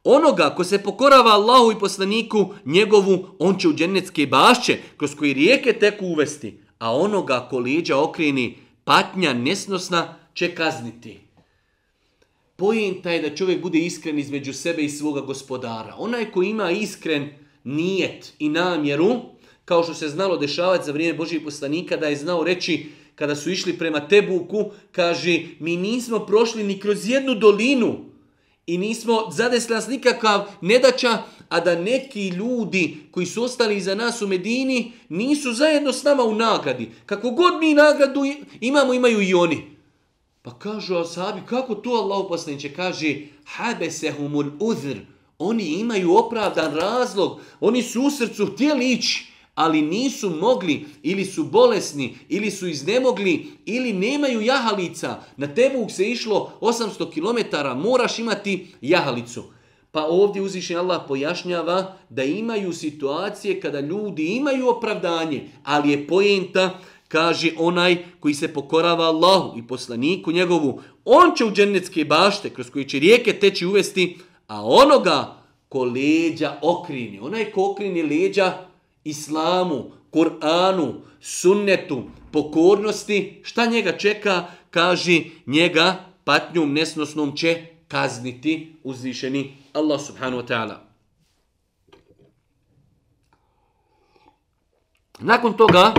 [0.04, 5.32] Onoga ko se pokorava Allahu i poslaniku njegovu, on će u dženecke bašće kroz koji
[5.32, 6.60] rijeke teku uvesti.
[6.79, 11.19] A onoga ko lijeđa okreni patnja nesnosna će kazniti.
[12.55, 15.95] Pojenta je da čovjek bude iskren između sebe i svoga gospodara.
[15.97, 17.29] Onaj ko ima iskren
[17.63, 19.21] nijet i namjeru,
[19.65, 23.51] kao što se znalo dešavati za vrijeme Božih poslanika, da je znao reći kada su
[23.51, 27.97] išli prema Tebuku, kaže mi nismo prošli ni kroz jednu dolinu
[28.67, 34.21] i nismo zadesli nas nikakav nedača, a da neki ljudi koji su ostali iza nas
[34.21, 36.91] u Medini nisu zajedno s nama u nagradi.
[37.05, 38.21] Kako god mi nagradu
[38.61, 39.75] imamo, imaju i oni.
[40.41, 42.73] Pa kažu ashabi, kako to Allah uposlenče?
[42.73, 43.15] kaže,
[43.45, 44.97] habesehumul uzr,
[45.39, 51.43] oni imaju opravdan razlog, oni su u srcu htjeli ići, ali nisu mogli, ili su
[51.43, 55.23] bolesni, ili su iznemogli, ili nemaju jahalica.
[55.37, 59.43] Na Tebuk se išlo 800 km, moraš imati jahalicu.
[59.95, 66.79] Pa ovdje uzvišen Allah pojašnjava da imaju situacije kada ljudi imaju opravdanje, ali je pojenta,
[67.07, 72.69] kaže onaj koji se pokorava Allahu i poslaniku njegovu, on će u džennetske bašte kroz
[72.69, 74.17] koje će rijeke teći uvesti,
[74.47, 75.37] a onoga
[75.69, 78.53] ko leđa okrini, onaj ko okrini leđa
[79.03, 90.01] islamu, Kur'anu, sunnetu, pokornosti, šta njega čeka, kaže njega patnjom nesnosnom će kazniti uzvišeni Allah
[90.01, 90.83] subhanahu wa ta'ala.
[95.19, 95.93] Nakon toga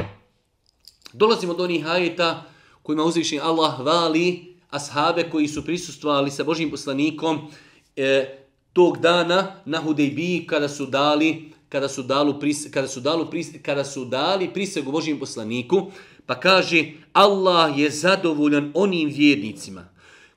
[1.12, 2.44] dolazimo do onih ajeta
[2.82, 7.48] kojima uzvišeni Allah hvali ashabe koji su prisustvovali sa Božim poslanikom
[7.96, 8.38] e,
[8.72, 13.48] tog dana na Hudejbiji kada su dali kada su dali pris, kada su dali pris,
[13.62, 15.90] kada su dali prisegu Božijem poslaniku
[16.26, 19.95] pa kaže Allah je zadovoljan onim vjernicima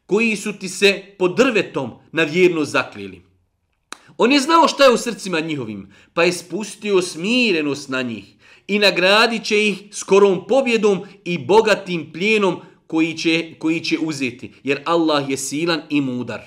[0.10, 3.22] koji su ti se pod drvetom na vjerno zakljeli.
[4.18, 8.26] On je znao šta je u srcima njihovim, pa je spustio smirenost na njih
[8.68, 12.57] i nagradit će ih skorom pobjedom i bogatim plijenom
[12.88, 16.41] koji će, koji će uzeti, jer Allah je silan i mudar.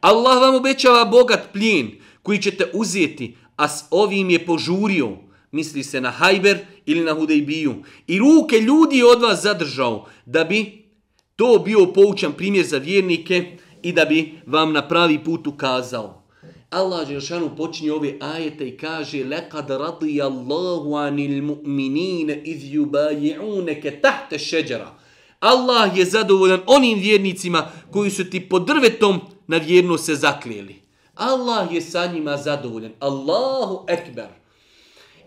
[0.00, 1.90] Allah vam obećava bogat plijen
[2.22, 5.16] koji ćete uzeti, a s ovim je požurio,
[5.52, 7.74] misli se na Hajber ili na Hudejbiju,
[8.06, 10.83] i ruke ljudi od vas zadržao, da bi
[11.35, 16.23] to bio poučan primjer za vjernike i da bi vam na pravi put ukazao.
[16.69, 24.35] Allah Đelšanu počinje ove ajete i kaže لَقَدْ رَضِيَ اللَّهُ عَنِ الْمُؤْمِنِينَ إِذْ يُبَايِعُونَكَ تَحْتَ
[24.35, 24.85] شَجَرَ
[25.39, 30.75] Allah je zadovoljan onim vjernicima koji su ti pod drvetom na vjerno se zaklijeli.
[31.15, 32.91] Allah je sa njima zadovoljan.
[32.99, 34.27] Allahu ekber.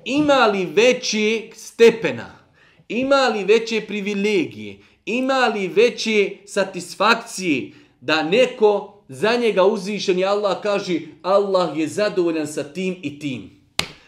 [0.05, 2.39] Ima li veće stepena?
[2.89, 4.79] Ima li veće privilegije?
[5.08, 12.48] Ima li veće satisfakcije da neko za njega uzvišen je Allah kaže Allah je zadovoljan
[12.48, 13.50] sa tim i tim.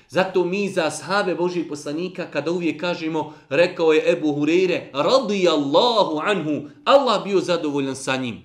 [0.09, 6.19] Zato mi za ashabe Božih poslanika kada uvijek kažemo rekao je Ebu Hureyre radi Allahu
[6.23, 8.41] anhu Allah bio zadovoljan sa njim.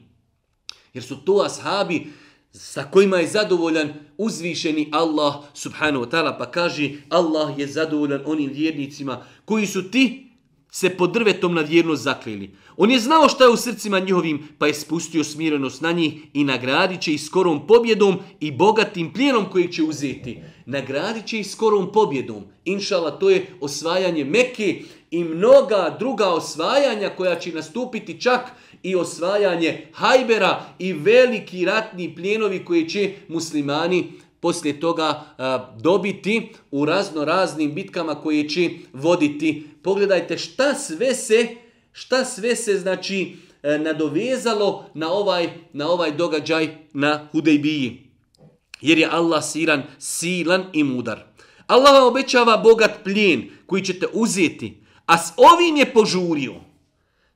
[0.95, 2.07] Jer su to ashabi
[2.53, 8.51] sa kojima je zadovoljan uzvišeni Allah subhanahu wa ta'ala pa kaže Allah je zadovoljan onim
[8.51, 10.34] vjernicima koji su ti
[10.75, 12.51] se pod drvetom na vjernost zaklili.
[12.77, 16.45] On je znao šta je u srcima njihovim, pa je spustio smirenost na njih i
[16.45, 20.39] nagradit će ih skorom pobjedom i bogatim plijenom kojeg će uzeti.
[20.67, 22.43] Nagradit će ih skorom pobjedom.
[22.65, 28.41] Inšala, to je osvajanje Mekke i mnoga druga osvajanja koja će nastupiti čak
[28.83, 34.13] i osvajanje Hajbera i veliki ratni plijenovi koje će muslimani
[34.45, 39.67] poslije toga a, dobiti u razno raznim bitkama koje će voditi.
[39.83, 41.49] Pogledajte šta sve se
[41.93, 48.11] šta sve se znači e, nadovezalo na ovaj na ovaj događaj na Hudejbiji.
[48.81, 51.25] Jer je Allah siran, silan i mudar.
[51.67, 54.77] Allah vam obećava bogat plijen koji ćete uzeti,
[55.07, 56.55] a s ovim je požurio.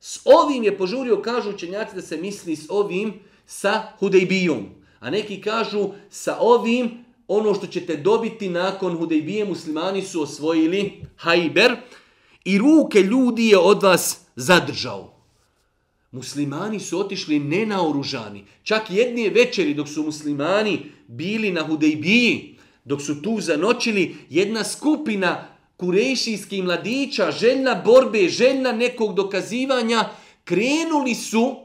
[0.01, 3.15] S ovim je požurio, kažu učenjaci da se misli s ovim
[3.47, 4.78] sa Hudejbijom.
[5.01, 11.77] A neki kažu sa ovim ono što ćete dobiti nakon Hudejbije muslimani su osvojili Hajber
[12.45, 15.15] i ruke ljudi je od vas zadržao.
[16.11, 18.45] Muslimani su otišli nenaoružani.
[18.63, 25.49] Čak jedne večeri dok su muslimani bili na Hudejbiji, dok su tu zanočili, jedna skupina
[25.77, 30.09] kurejšijskih mladića, željna borbe, željna nekog dokazivanja,
[30.45, 31.57] krenuli su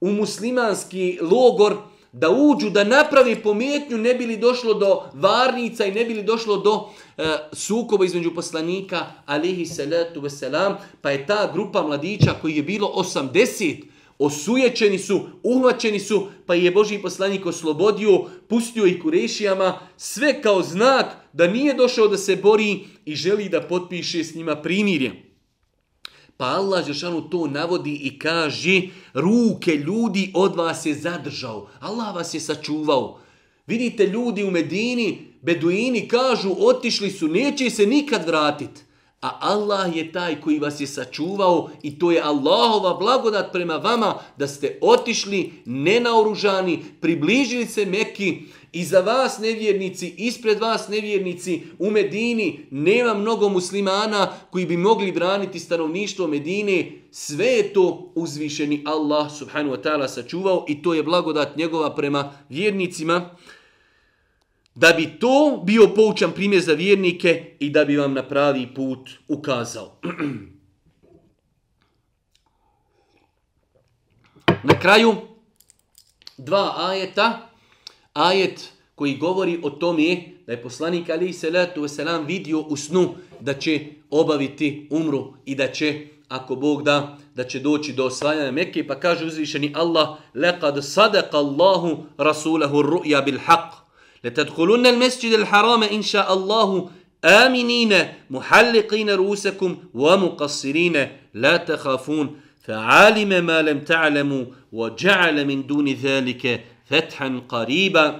[0.00, 1.76] u muslimanski logor
[2.12, 6.88] da uđu, da napravi pomjetnju, ne bili došlo do varnica i ne bili došlo do
[7.16, 12.92] e, sukoba između poslanika, alihi salatu veselam, pa je ta grupa mladića koji je bilo
[12.96, 13.82] 80,
[14.18, 21.06] osujećeni su, uhvaćeni su, pa je Boži poslanik oslobodio, pustio ih kurešijama, sve kao znak
[21.32, 25.31] da nije došao da se bori i želi da potpiše s njima primirje.
[26.42, 28.80] Pa Allah Žešanu to navodi i kaže,
[29.14, 31.68] ruke ljudi od vas je zadržao.
[31.80, 33.20] Allah vas je sačuvao.
[33.66, 38.80] Vidite ljudi u Medini, beduini kažu, otišli su, neće se nikad vratiti.
[39.20, 44.14] A Allah je taj koji vas je sačuvao i to je Allahova blagodat prema vama
[44.36, 48.42] da ste otišli nenaoružani, približili se Mekki
[48.72, 55.12] i za vas nevjernici, ispred vas nevjernici u Medini nema mnogo muslimana koji bi mogli
[55.12, 56.92] braniti stanovništvo Medine.
[57.10, 62.32] Sve je to uzvišeni Allah subhanahu wa ta'ala sačuvao i to je blagodat njegova prema
[62.48, 63.36] vjernicima
[64.74, 69.10] da bi to bio poučan primjer za vjernike i da bi vam na pravi put
[69.28, 70.00] ukazao.
[74.62, 75.14] na kraju
[76.36, 77.51] dva ajeta
[78.13, 83.53] Ajet koji govori o tome da je poslanik Ali Salatu Veselam vidio u snu da
[83.53, 88.87] će obaviti umru i da će, ako Bog da, da će doći do osvajanja Mekke,
[88.87, 93.73] pa kaže uzvišeni Allah, لَقَدْ صَدَقَ اللَّهُ رَسُولَهُ الرُّؤْيَا بِالْحَقِّ
[94.23, 96.89] لَتَدْخُلُنَّ الْمَسْجِدَ الْحَرَامَ إِنْ شَاءَ اللَّهُ
[97.25, 97.93] آمِنِينَ
[98.29, 108.12] مُحَلِّقِينَ رُوسَكُمْ وَمُقَصِّرِينَ لَا تَخَافُونَ فَعَالِمَ مَا لَمْ تَعْلَمُوا وَجَعَلَ مِنْ دُونِ ذَلِكَ fethan qariba.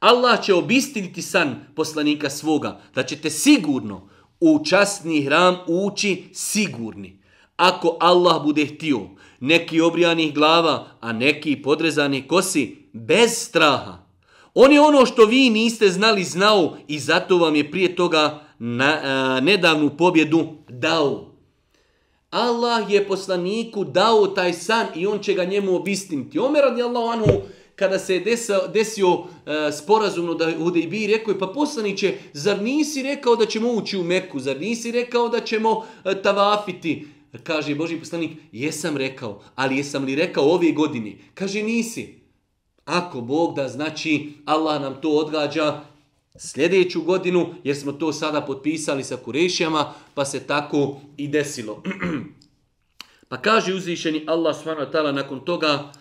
[0.00, 4.08] Allah će obistiniti san poslanika svoga da ćete sigurno
[4.40, 7.22] u časni hram ući sigurni.
[7.56, 9.00] Ako Allah bude htio
[9.40, 14.06] neki obrijanih glava a neki podrezanih kosi bez straha.
[14.54, 18.98] On je ono što vi niste znali znao i zato vam je prije toga na,
[19.02, 21.35] a, nedavnu pobjedu dao.
[22.30, 26.38] Allah je poslaniku dao taj san i on će ga njemu obistiniti.
[26.38, 27.42] Omer radi Allahu anhu,
[27.76, 33.02] kada se je desio, desio e, sporazumno da Hudejbi rekao je, pa poslaniće, zar nisi
[33.02, 37.06] rekao da ćemo ući u Meku, zar nisi rekao da ćemo e, tavafiti?
[37.42, 41.12] Kaže Boži poslanik, jesam rekao, ali jesam li rekao ove godine?
[41.34, 42.26] Kaže, nisi.
[42.84, 45.80] Ako Bog da, znači Allah nam to odgađa
[46.38, 51.82] sljedeću godinu, jer smo to sada potpisali sa Kurešijama, pa se tako i desilo.
[53.28, 55.12] pa kaže uzvišeni Allah s.w.t.
[55.12, 55.92] nakon toga,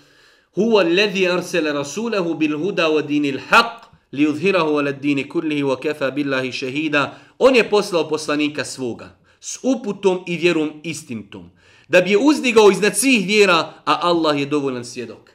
[0.56, 6.12] Huwa alladhi arsala rasulahu bil huda wa dinil haq li ala dini kullihi wa kafa
[6.12, 7.20] billahi shahida.
[7.40, 11.50] On je poslao poslanika svoga s uputom i vjerom istintom
[11.88, 15.32] da bi je uzdigao iznad svih vjera, a Allah je dovoljan svjedok.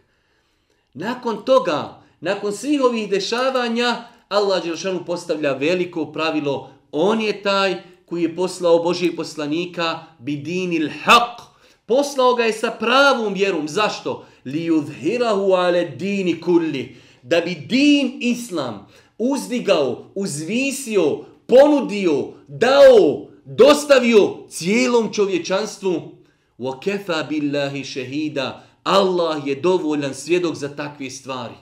[0.94, 6.70] Nakon toga, nakon svih ovih dešavanja, Allah Đelšanu postavlja veliko pravilo.
[6.92, 11.42] On je taj koji je poslao Božijeg poslanika bidinil haq.
[11.86, 13.68] Poslao ga je sa pravom vjerom.
[13.68, 14.24] Zašto?
[14.44, 18.86] li yudhirahu ale dini kulli, da bi din islam
[19.18, 26.12] uzdigao, uzvisio, ponudio, dao, dostavio cijelom čovječanstvu,
[26.58, 31.54] wa kefa billahi šehida, Allah je dovoljan svjedok za takve stvari.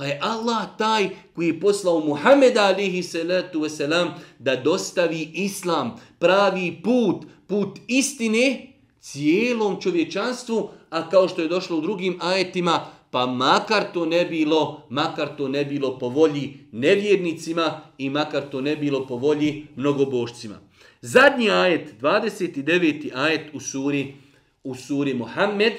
[0.00, 6.80] Pa je Allah taj koji je poslao Muhameda alihi salatu wasalam da dostavi islam, pravi
[6.84, 13.92] put, put istine cijelom čovječanstvu, a kao što je došlo u drugim ajetima, pa makar
[13.94, 19.06] to ne bilo, makar to ne bilo po volji nevjernicima i makar to ne bilo
[19.06, 20.58] po volji mnogobošcima.
[21.00, 23.10] Zadnji ajet, 29.
[23.14, 24.14] ajet u suri,
[24.64, 25.72] u suri Muhammed,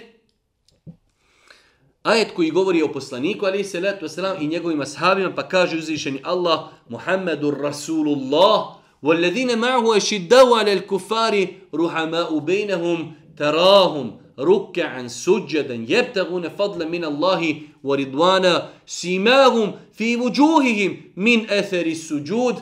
[2.03, 6.21] ajet koji govori o poslaniku, ali se letu wasalam, i njegovim ashabima, pa kaže uzvišeni
[6.25, 16.85] Allah, Muhammedur Rasulullah, والذين معه أشدوا على الكفار رحماء بينهم تراهم ركعا سجدا يبتغون فضلا
[16.89, 22.57] من الله ورضوانا سيماهم في وجوههم من أثر السجود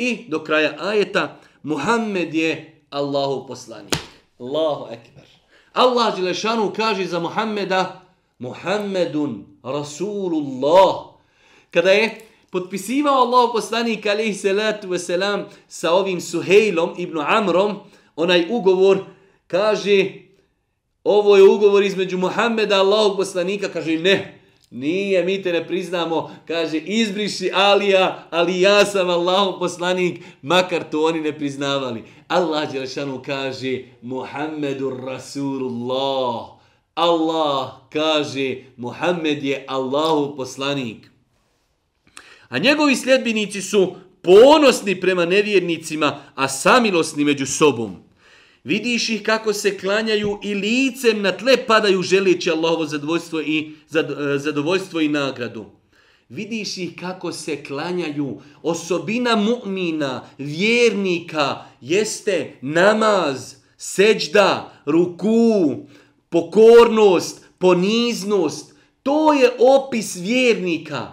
[0.00, 3.94] I do kraja ajeta, Muhammed je Allahu poslanik.
[4.40, 5.28] Allahu ekber.
[5.74, 8.00] Allah Đelešanu kaže za Muhammeda,
[8.39, 11.17] Muhammedun Rasulullah.
[11.71, 12.21] Kada je
[12.51, 17.79] potpisivao Allahu poslanik alaihi salatu wasalam sa ovim Suhejlom ibn Amrom,
[18.15, 19.05] onaj ugovor
[19.47, 20.27] kaže
[21.03, 24.39] ovo je ugovor između Muhammeda Allahog poslanika, kaže ne,
[24.71, 31.05] nije, mi te ne priznamo, kaže izbriši Alija, ali ja sam Allahog poslanik, makar to
[31.05, 32.03] oni ne priznavali.
[32.27, 36.56] Allah Đelešanu kaže Muhammedur Rasulullah.
[36.97, 41.11] Allah kaže Muhammed je Allahov poslanik.
[42.49, 47.95] A njegovi sljedbenici su ponosni prema nevjernicima, a samilosni među sobom.
[48.63, 54.37] Vidiš ih kako se klanjaju i licem na tle padaju želeći Allahovo zadovoljstvo i, e,
[54.37, 55.65] zadovoljstvo i nagradu.
[56.29, 58.41] Vidiš ih kako se klanjaju.
[58.63, 65.75] Osobina mu'mina, vjernika, jeste namaz, seđda, ruku,
[66.29, 68.75] pokornost, poniznost.
[69.03, 71.11] To je opis vjernika.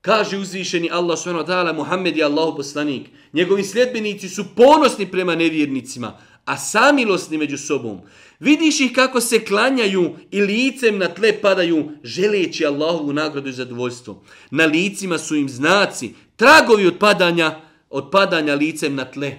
[0.00, 1.72] Kaže uzvišeni Allah s.w.t.
[1.72, 3.08] Muhammed je Allahu poslanik.
[3.32, 8.00] Njegovi sljedbenici su ponosni prema nevjernicima, a samilosni među sobom.
[8.40, 14.22] Vidiš ih kako se klanjaju i licem na tle padaju, želeći Allahovu nagradu i zadovoljstvo.
[14.50, 19.36] Na licima su im znaci, tragovi od padanja, od padanja licem na tle.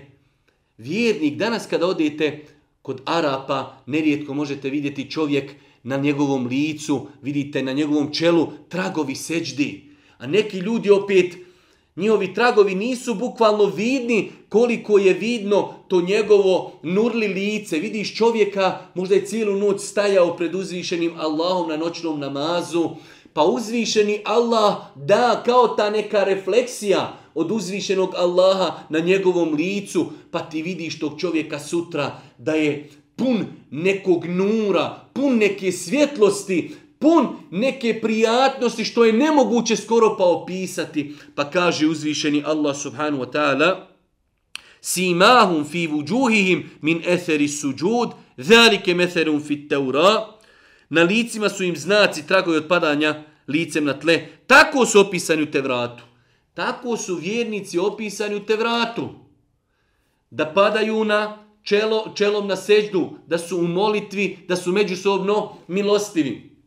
[0.78, 2.46] Vjernik, danas kada odete
[2.88, 5.52] kod Arapa, nerijetko možete vidjeti čovjek
[5.84, 9.84] na njegovom licu, vidite na njegovom čelu tragovi seđdi.
[10.18, 11.36] A neki ljudi opet,
[11.96, 17.80] njihovi tragovi nisu bukvalno vidni koliko je vidno to njegovo nurli lice.
[17.80, 22.90] Vidiš čovjeka, možda je cijelu noć stajao pred uzvišenim Allahom na noćnom namazu,
[23.38, 30.40] pa uzvišeni Allah da kao ta neka refleksija od uzvišenog Allaha na njegovom licu, pa
[30.40, 38.00] ti vidiš tog čovjeka sutra da je pun nekog nura, pun neke svjetlosti, pun neke
[38.02, 41.16] prijatnosti što je nemoguće skoro pa opisati.
[41.36, 43.76] Pa kaže uzvišeni Allah subhanahu wa ta'ala
[44.82, 50.37] Simahum fi vujuhihim min etheri suđud, zalike metherum fit teura.
[50.90, 54.28] Na licima su im znaci tragovi od padanja licem na tle.
[54.48, 56.04] Tako su opisani u Tevratu.
[56.54, 59.10] Tako su vjernici opisani u Tevratu.
[60.30, 66.58] Da padaju na čelo, čelom na seđdu, da su u molitvi, da su međusobno milostivi.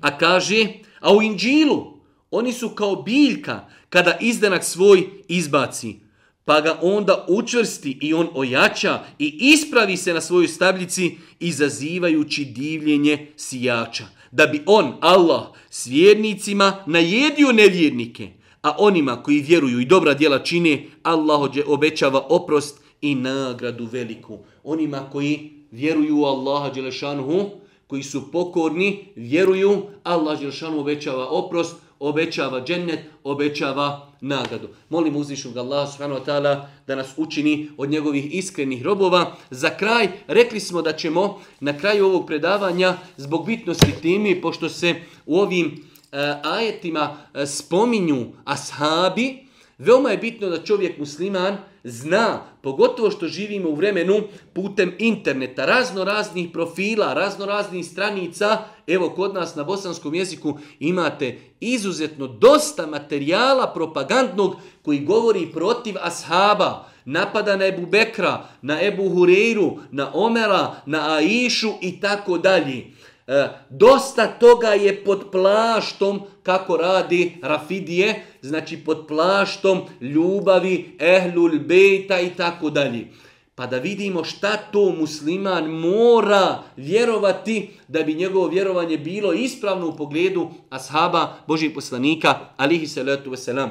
[0.00, 0.66] A kaže,
[1.00, 1.98] a u Inđilu,
[2.30, 6.00] oni su kao biljka kada izdanak svoj izbaci,
[6.44, 13.26] pa ga onda učvrsti i on ojača i ispravi se na svojoj stabljici izazivajući divljenje
[13.36, 14.04] sijača.
[14.30, 18.28] Da bi on, Allah, s vjernicima najedio nevjernike,
[18.62, 24.38] a onima koji vjeruju i dobra djela čine, Allah obećava oprost i nagradu veliku.
[24.64, 27.50] Onima koji vjeruju u Allaha Đelešanuhu,
[27.86, 34.68] koji su pokorni, vjeruju, Allah Đelešanuhu obećava oprost, obećava džennet, obećava nagradu.
[34.88, 39.36] Molim uzvišnog Allaha subhanahu wa ta'ala da nas učini od njegovih iskrenih robova.
[39.50, 44.94] Za kraj, rekli smo da ćemo na kraju ovog predavanja, zbog bitnosti temi, pošto se
[45.26, 53.10] u ovim uh, ajetima uh, spominju ashabi, veoma je bitno da čovjek musliman zna, pogotovo
[53.10, 54.20] što živimo u vremenu
[54.52, 61.38] putem interneta, razno raznih profila, razno raznih stranica, evo kod nas na bosanskom jeziku imate
[61.60, 69.78] izuzetno dosta materijala propagandnog koji govori protiv ashaba, napada na Ebu Bekra, na Ebu Hureyru,
[69.90, 72.86] na Omera, na Aishu i tako dalje.
[73.26, 82.20] E, dosta toga je pod plaštom kako radi Rafidije, znači pod plaštom ljubavi, ehlul bejta
[82.20, 83.08] i tako dalje.
[83.54, 89.96] Pa da vidimo šta to musliman mora vjerovati da bi njegovo vjerovanje bilo ispravno u
[89.96, 93.68] pogledu ashaba Božih poslanika, alihi salatu wasalam.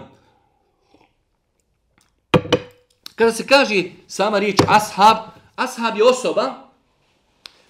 [3.16, 5.18] Kada se kaže sama riječ ashab,
[5.56, 6.54] ashab je osoba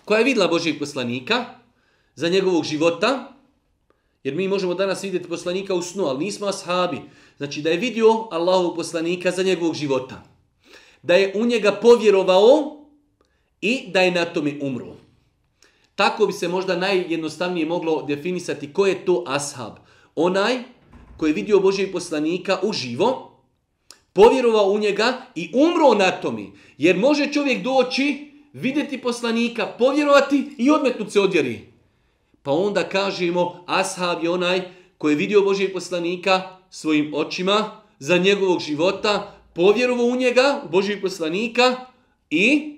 [0.05, 1.45] koja je vidla Božih poslanika,
[2.15, 3.30] za njegovog života,
[4.23, 7.01] jer mi možemo danas vidjeti poslanika u snu, ali nismo ashabi.
[7.37, 10.23] Znači da je vidio Allahu poslanika za njegovog života.
[11.01, 12.77] Da je u njega povjerovao
[13.61, 14.95] i da je na tome umro.
[15.95, 19.73] Tako bi se možda najjednostavnije moglo definisati ko je to ashab.
[20.15, 20.57] Onaj
[21.17, 23.37] koji je vidio Božijeg poslanika u živo,
[24.13, 26.45] povjerovao u njega i umro na tome.
[26.77, 31.70] Jer može čovjek doći, vidjeti poslanika, povjerovati i odmetnuti se od vjeri.
[32.43, 34.61] Pa onda kažemo, ashab je onaj
[34.97, 41.75] koji je vidio Božijeg poslanika svojim očima za njegovog života, povjerovao u njega, Božijeg poslanika
[42.29, 42.75] i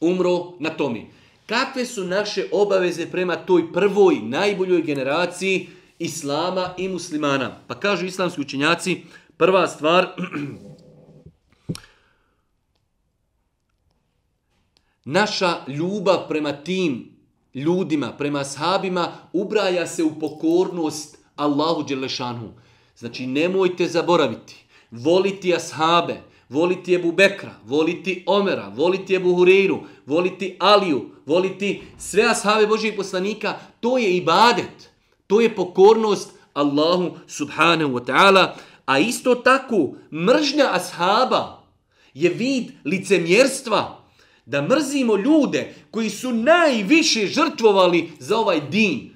[0.00, 1.06] umro na tomi.
[1.46, 7.56] Kakve su naše obaveze prema toj prvoj, najboljoj generaciji islama i muslimana?
[7.66, 9.02] Pa kažu islamski učenjaci,
[9.36, 10.06] prva stvar,
[15.04, 17.09] naša ljubav prema tim
[17.54, 22.52] ljudima, prema sahabima, ubraja se u pokornost Allahu Đelešanu.
[22.96, 31.10] Znači, nemojte zaboraviti, voliti ashabe, voliti Ebu Bekra, voliti Omera, voliti Ebu Hureyru, voliti Aliju,
[31.26, 34.90] voliti sve ashabe Božijeg poslanika, to je ibadet,
[35.26, 38.54] to je pokornost Allahu subhanahu wa ta'ala,
[38.86, 41.62] a isto tako mržnja ashaba
[42.14, 43.99] je vid licemjerstva,
[44.46, 49.10] da mrzimo ljude koji su najviše žrtvovali za ovaj din.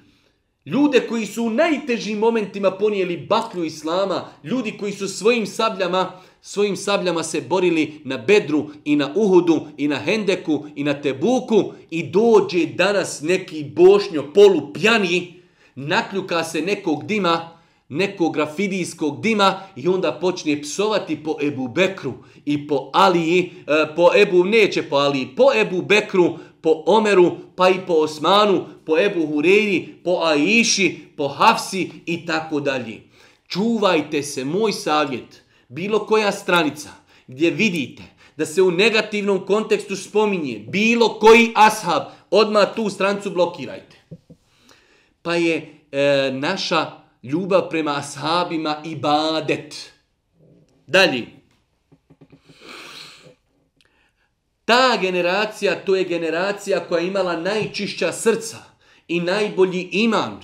[0.65, 6.11] Ljude koji su u najtežim momentima ponijeli baklju islama, ljudi koji su svojim sabljama,
[6.41, 11.73] svojim sabljama se borili na Bedru i na Uhudu i na Hendeku i na Tebuku
[11.89, 15.33] i dođe danas neki bošnjo polu pjani,
[15.75, 17.54] nakljuka se nekog dima,
[17.89, 22.13] nekog grafidijskog dima i onda počne psovati po Ebu Bekru
[22.45, 27.69] i po Aliji, e, po Ebu, neće po Aliji, po Ebu Bekru, po Omeru, pa
[27.69, 33.01] i po Osmanu, po Ebu Hureyri, po Aiši, po Hafsi i tako dalje.
[33.47, 36.89] Čuvajte se, moj savjet, bilo koja stranica
[37.27, 38.03] gdje vidite
[38.37, 43.97] da se u negativnom kontekstu spominje bilo koji ashab, odmah tu strancu blokirajte.
[45.21, 49.91] Pa je e, naša ljubav prema ashabima i badet.
[50.87, 51.25] Dalje.
[54.65, 58.57] Ta generacija, to je generacija koja je imala najčišća srca
[59.07, 60.41] i najbolji iman.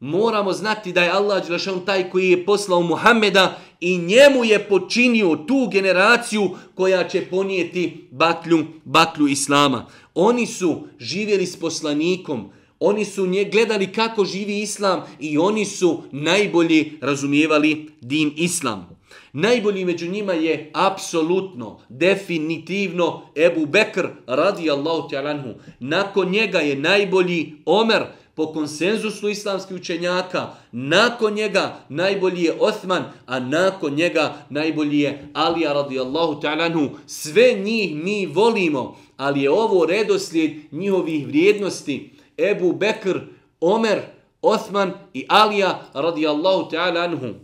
[0.00, 5.36] moramo znati da je Allah Đelešan taj koji je poslao Muhammeda i njemu je počinio
[5.36, 9.86] tu generaciju koja će ponijeti baklju, baklju Islama.
[10.14, 12.50] Oni su živjeli s poslanikom,
[12.84, 19.02] oni su nje gledali kako živi Islam i oni su najbolji razumijevali din Islam.
[19.32, 25.54] Najbolji među njima je apsolutno, definitivno Ebu Bekr radijallahu ta'lanhu.
[25.80, 28.02] Nakon njega je najbolji Omer
[28.34, 30.48] po konsenzusu islamskih učenjaka.
[30.72, 36.88] Nakon njega najbolji je Osman, a nakon njega najbolji je Alija radijallahu ta'lanhu.
[37.06, 42.11] Sve njih mi volimo, ali je ovo redoslijed njihovih vrijednosti.
[42.38, 43.18] Ebu Bekr,
[43.60, 44.02] Omer,
[44.42, 47.34] Osman i Alija radijallahu ta'ala anhu.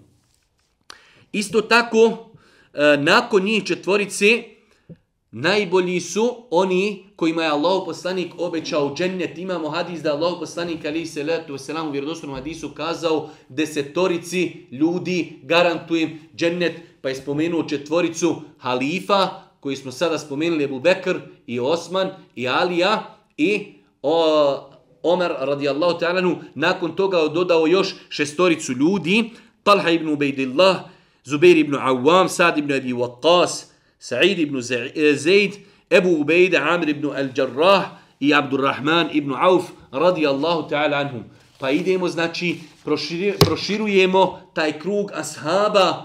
[1.33, 2.31] Isto tako,
[2.75, 4.43] e, nakon njih četvorice,
[5.31, 9.39] najbolji su oni kojima je Allah poslanik obećao džennet.
[9.39, 16.21] Imamo hadis da Allah poslanik ali se letu u vjerodostojnom hadisu kazao desetorici ljudi garantujem
[16.37, 16.73] džennet.
[17.03, 19.29] Pa je spomenuo četvoricu halifa
[19.61, 23.67] koji smo sada spomenuli Ebu Bekr i Osman i Alija i
[24.03, 24.71] o,
[25.13, 26.37] Omer radijallahu ta'alanu.
[26.55, 29.31] Nakon toga dodao još šestoricu ljudi.
[29.63, 30.77] Talha ibn Ubejdillah,
[31.25, 33.65] Zubair ibn Awam, Sad ibn Abi Waqqas,
[33.99, 35.53] Sa'id ibn eh, Zaid,
[35.91, 37.85] Ebu Ubejde, Amir ibn Al-Jarrah
[38.21, 41.25] i Abdurrahman ibn Auf radijallahu ta'ala anhum.
[41.61, 42.61] Pa idemo, znači,
[43.45, 46.05] proširujemo taj krug ashaba.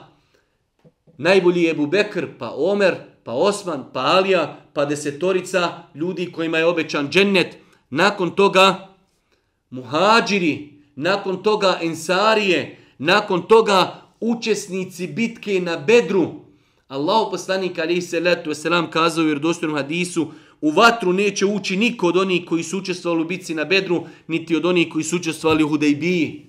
[1.17, 6.65] Najbolji je Ebu Bekr, pa Omer, pa Osman, pa Alija, pa desetorica ljudi kojima je
[6.65, 7.57] obećan džennet.
[7.89, 8.92] Nakon toga
[9.73, 16.27] muhađiri, nakon toga ensarije, nakon toga učesnici bitke na Bedru.
[16.87, 20.27] Allahu poslanik alejhi salatu vesselam kazao u vjerodostojnom hadisu
[20.61, 24.55] u vatru neće ući niko od onih koji su učestvovali u bitci na Bedru, niti
[24.55, 26.45] od onih koji su učestvovali u Hudejbiji.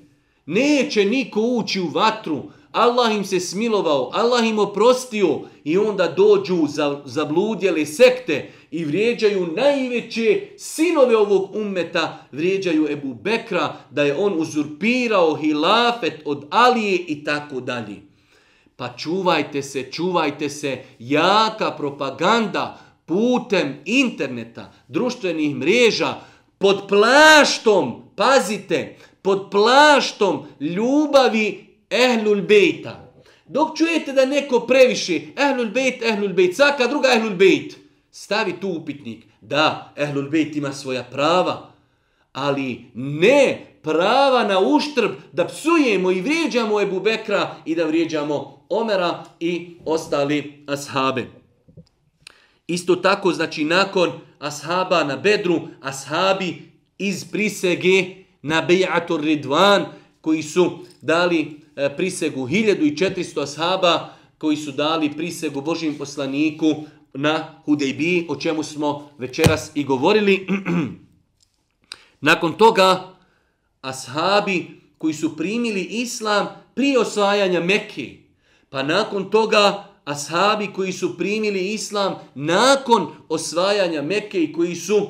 [0.47, 2.43] Neće niko ući u vatru.
[2.73, 9.47] Allah im se smilovao, Allah im oprostio i onda dođu za zabludjele sekte i vrijeđaju
[9.57, 17.25] najveće sinove ovog ummeta, vrijeđaju Ebu Bekra da je on uzurpirao hilafet od Alije i
[17.25, 17.97] tako dalje.
[18.77, 26.15] Pa čuvajte se, čuvajte se, jaka propaganda putem interneta, društvenih mreža,
[26.59, 33.13] pod plaštom, pazite, pod plaštom ljubavi ehlul bejta.
[33.47, 37.84] Dok čujete da neko previše ehlul bejt, ehlul bejt, svaka druga ehlul bejt,
[38.15, 39.27] stavi tu upitnik.
[39.41, 41.71] Da, ehlul bejt ima svoja prava,
[42.33, 49.25] ali ne prava na uštrb da psujemo i vrijeđamo Ebu Bekra i da vrijeđamo Omera
[49.41, 51.27] i ostali ashabe.
[52.67, 56.63] Isto tako, znači nakon ashaba na Bedru, ashabi
[56.99, 58.07] iz prisege
[58.43, 59.85] na Bejator Ridvan,
[60.21, 64.09] koji su dali e, prisegu 1400 ashaba,
[64.39, 66.75] koji su dali prisegu Božim poslaniku
[67.15, 70.47] na Hudejbiji, o čemu smo večeras i govorili.
[72.21, 73.17] Nakon toga,
[73.81, 78.17] ashabi koji su primili islam prije osvajanja Mekke,
[78.69, 85.09] pa nakon toga ashabi koji su primili islam nakon osvajanja Mekke i koji su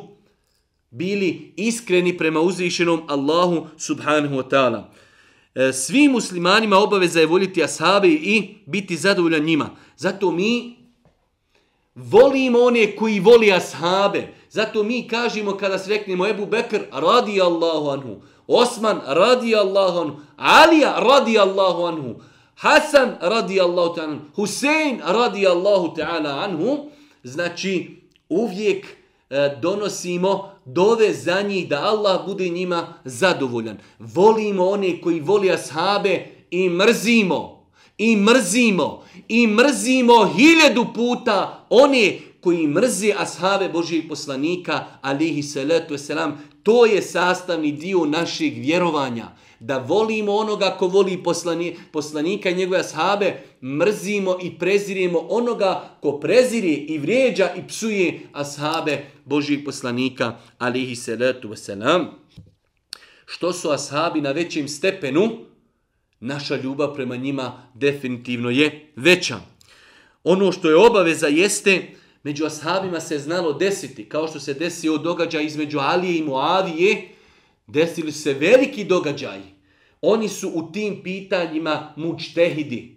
[0.90, 4.82] bili iskreni prema uzvišenom Allahu subhanahu wa ta'ala.
[5.54, 9.70] Svi svim muslimanima obaveza je voljeti ashabi i biti zadovoljan njima.
[9.96, 10.76] Zato mi
[11.94, 14.28] volimo one koji voli ashabe.
[14.50, 18.22] Zato mi kažemo kada sreknemo Ebu Bekr radi Allahu anhu.
[18.46, 20.16] Osman radi Allahu anhu.
[20.36, 22.14] Alija radi Allahu anhu.
[22.54, 24.20] Hasan radi Allahu ta'ala anhu.
[24.36, 26.90] Husein radi Allahu ta'ala anhu.
[27.22, 27.96] Znači
[28.28, 28.86] uvijek
[29.30, 33.78] e, donosimo dove za njih da Allah bude njima zadovoljan.
[33.98, 37.63] Volimo one koji voli ashabe i mrzimo.
[37.98, 39.04] I mrzimo.
[39.28, 47.02] I mrzimo hiljadu puta one koji mrze ashabe Božijeg poslanika, alihi salatu selam, to je
[47.02, 49.28] sastavni dio našeg vjerovanja.
[49.60, 56.20] Da volimo onoga ko voli poslani, poslanika i njegove ashabe, mrzimo i prezirimo onoga ko
[56.20, 62.04] prezire i vrijeđa i psuje ashabe Božijeg poslanika, alihi salatu wasalam.
[63.26, 65.30] Što su ashabi na većem stepenu,
[66.24, 69.40] naša ljubav prema njima definitivno je veća.
[70.24, 71.88] Ono što je obaveza jeste
[72.22, 77.08] među ashabima se znalo desiti, kao što se desio događaj između Alije i Moavije,
[77.66, 79.40] desili se veliki događaj.
[80.00, 82.96] Oni su u tim pitanjima mučtehidi.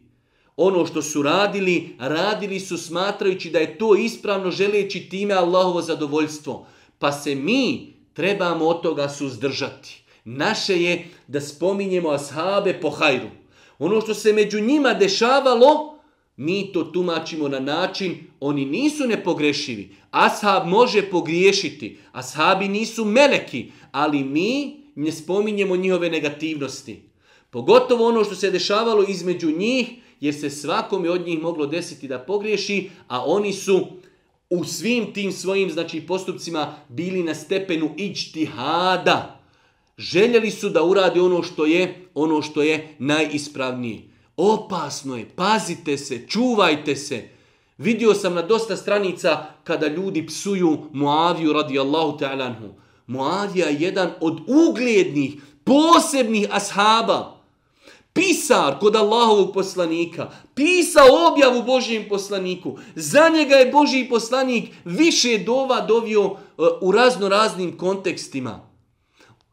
[0.58, 6.68] Ono što su radili, radili su smatrajući da je to ispravno želeći time Allahovo zadovoljstvo.
[7.00, 10.07] Pa se mi trebamo od toga suzdržati.
[10.30, 13.30] Naše je da spominjemo ashabe po hajru.
[13.80, 16.00] Ono što se među njima dešavalo,
[16.38, 19.96] mi to tumačimo na način, oni nisu nepogrešivi.
[20.12, 21.98] Ashab može pogriješiti.
[22.12, 27.02] Ashabi nisu meleki, ali mi ne spominjemo njihove negativnosti.
[27.50, 29.88] Pogotovo ono što se dešavalo između njih,
[30.20, 33.88] jer se svakome od njih moglo desiti da pogriješi, a oni su
[34.50, 39.37] u svim tim svojim znači postupcima bili na stepenu ičtihada.
[39.98, 44.02] Željeli su da urade ono što je ono što je najispravnije.
[44.38, 47.30] Opasno je, pazite se, čuvajte se.
[47.78, 52.70] Vidio sam na dosta stranica kada ljudi psuju Muaviju radijallahu ta'alanhu.
[53.08, 55.34] Muavija je jedan od uglednih,
[55.64, 57.38] posebnih ashaba
[58.18, 62.78] pisar kod Allahovog poslanika, pisao objavu Božijem poslaniku.
[62.96, 66.32] Za njega je Božiji poslanik više dova dovio e,
[66.82, 68.67] u razno raznim kontekstima.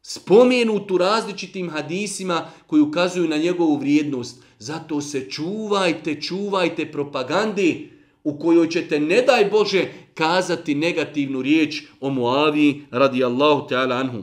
[0.06, 4.42] Spomenut u različitim hadisima koji ukazuju na njegovu vrijednost.
[4.58, 7.90] Zato se čuvajte, čuvajte propagandi
[8.24, 14.22] u kojoj ćete, ne daj Bože, kazati negativnu riječ o Muavi radijallahu ta'ala anhu.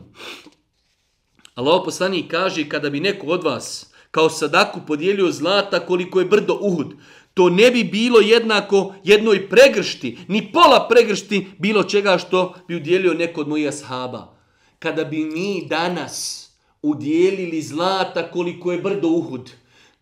[1.55, 6.57] Allah poslani kaže kada bi neko od vas kao sadaku podijelio zlata koliko je brdo
[6.61, 6.93] Uhud.
[7.33, 13.13] To ne bi bilo jednako jednoj pregršti, ni pola pregršti bilo čega što bi udjelio
[13.13, 14.40] neko od mojih ashaba.
[14.81, 16.47] Kada bi mi danas
[16.81, 19.51] udjelili zlata koliko je brdo Uhud,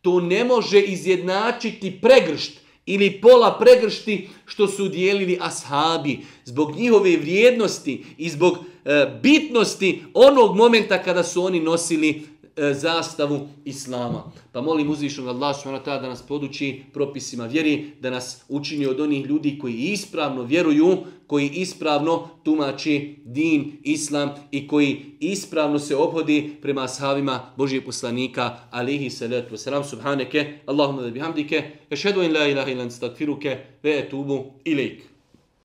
[0.01, 2.51] to ne može izjednačiti pregršt
[2.85, 6.19] ili pola pregršti što su udjelili ashabi.
[6.45, 12.23] Zbog njihove vrijednosti i zbog e, bitnosti onog momenta kada su oni nosili
[12.59, 14.31] E, zastavu Islama.
[14.51, 19.25] Pa molim uzvišnog Allah subhanahu da nas poduči propisima vjeri, da nas učini od onih
[19.25, 20.97] ljudi koji ispravno vjeruju,
[21.27, 29.09] koji ispravno tumači din, Islam i koji ispravno se obhodi prema ashabima Božijeg poslanika, alihi
[29.09, 35.03] salatu wasalam, subhaneke, Allahumma da bihamdike, ešhedu in la ilaha ilan stakfiruke, ve etubu ilik.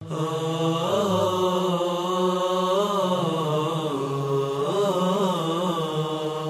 [0.01, 0.11] Oh.
[0.11, 1.15] Ah.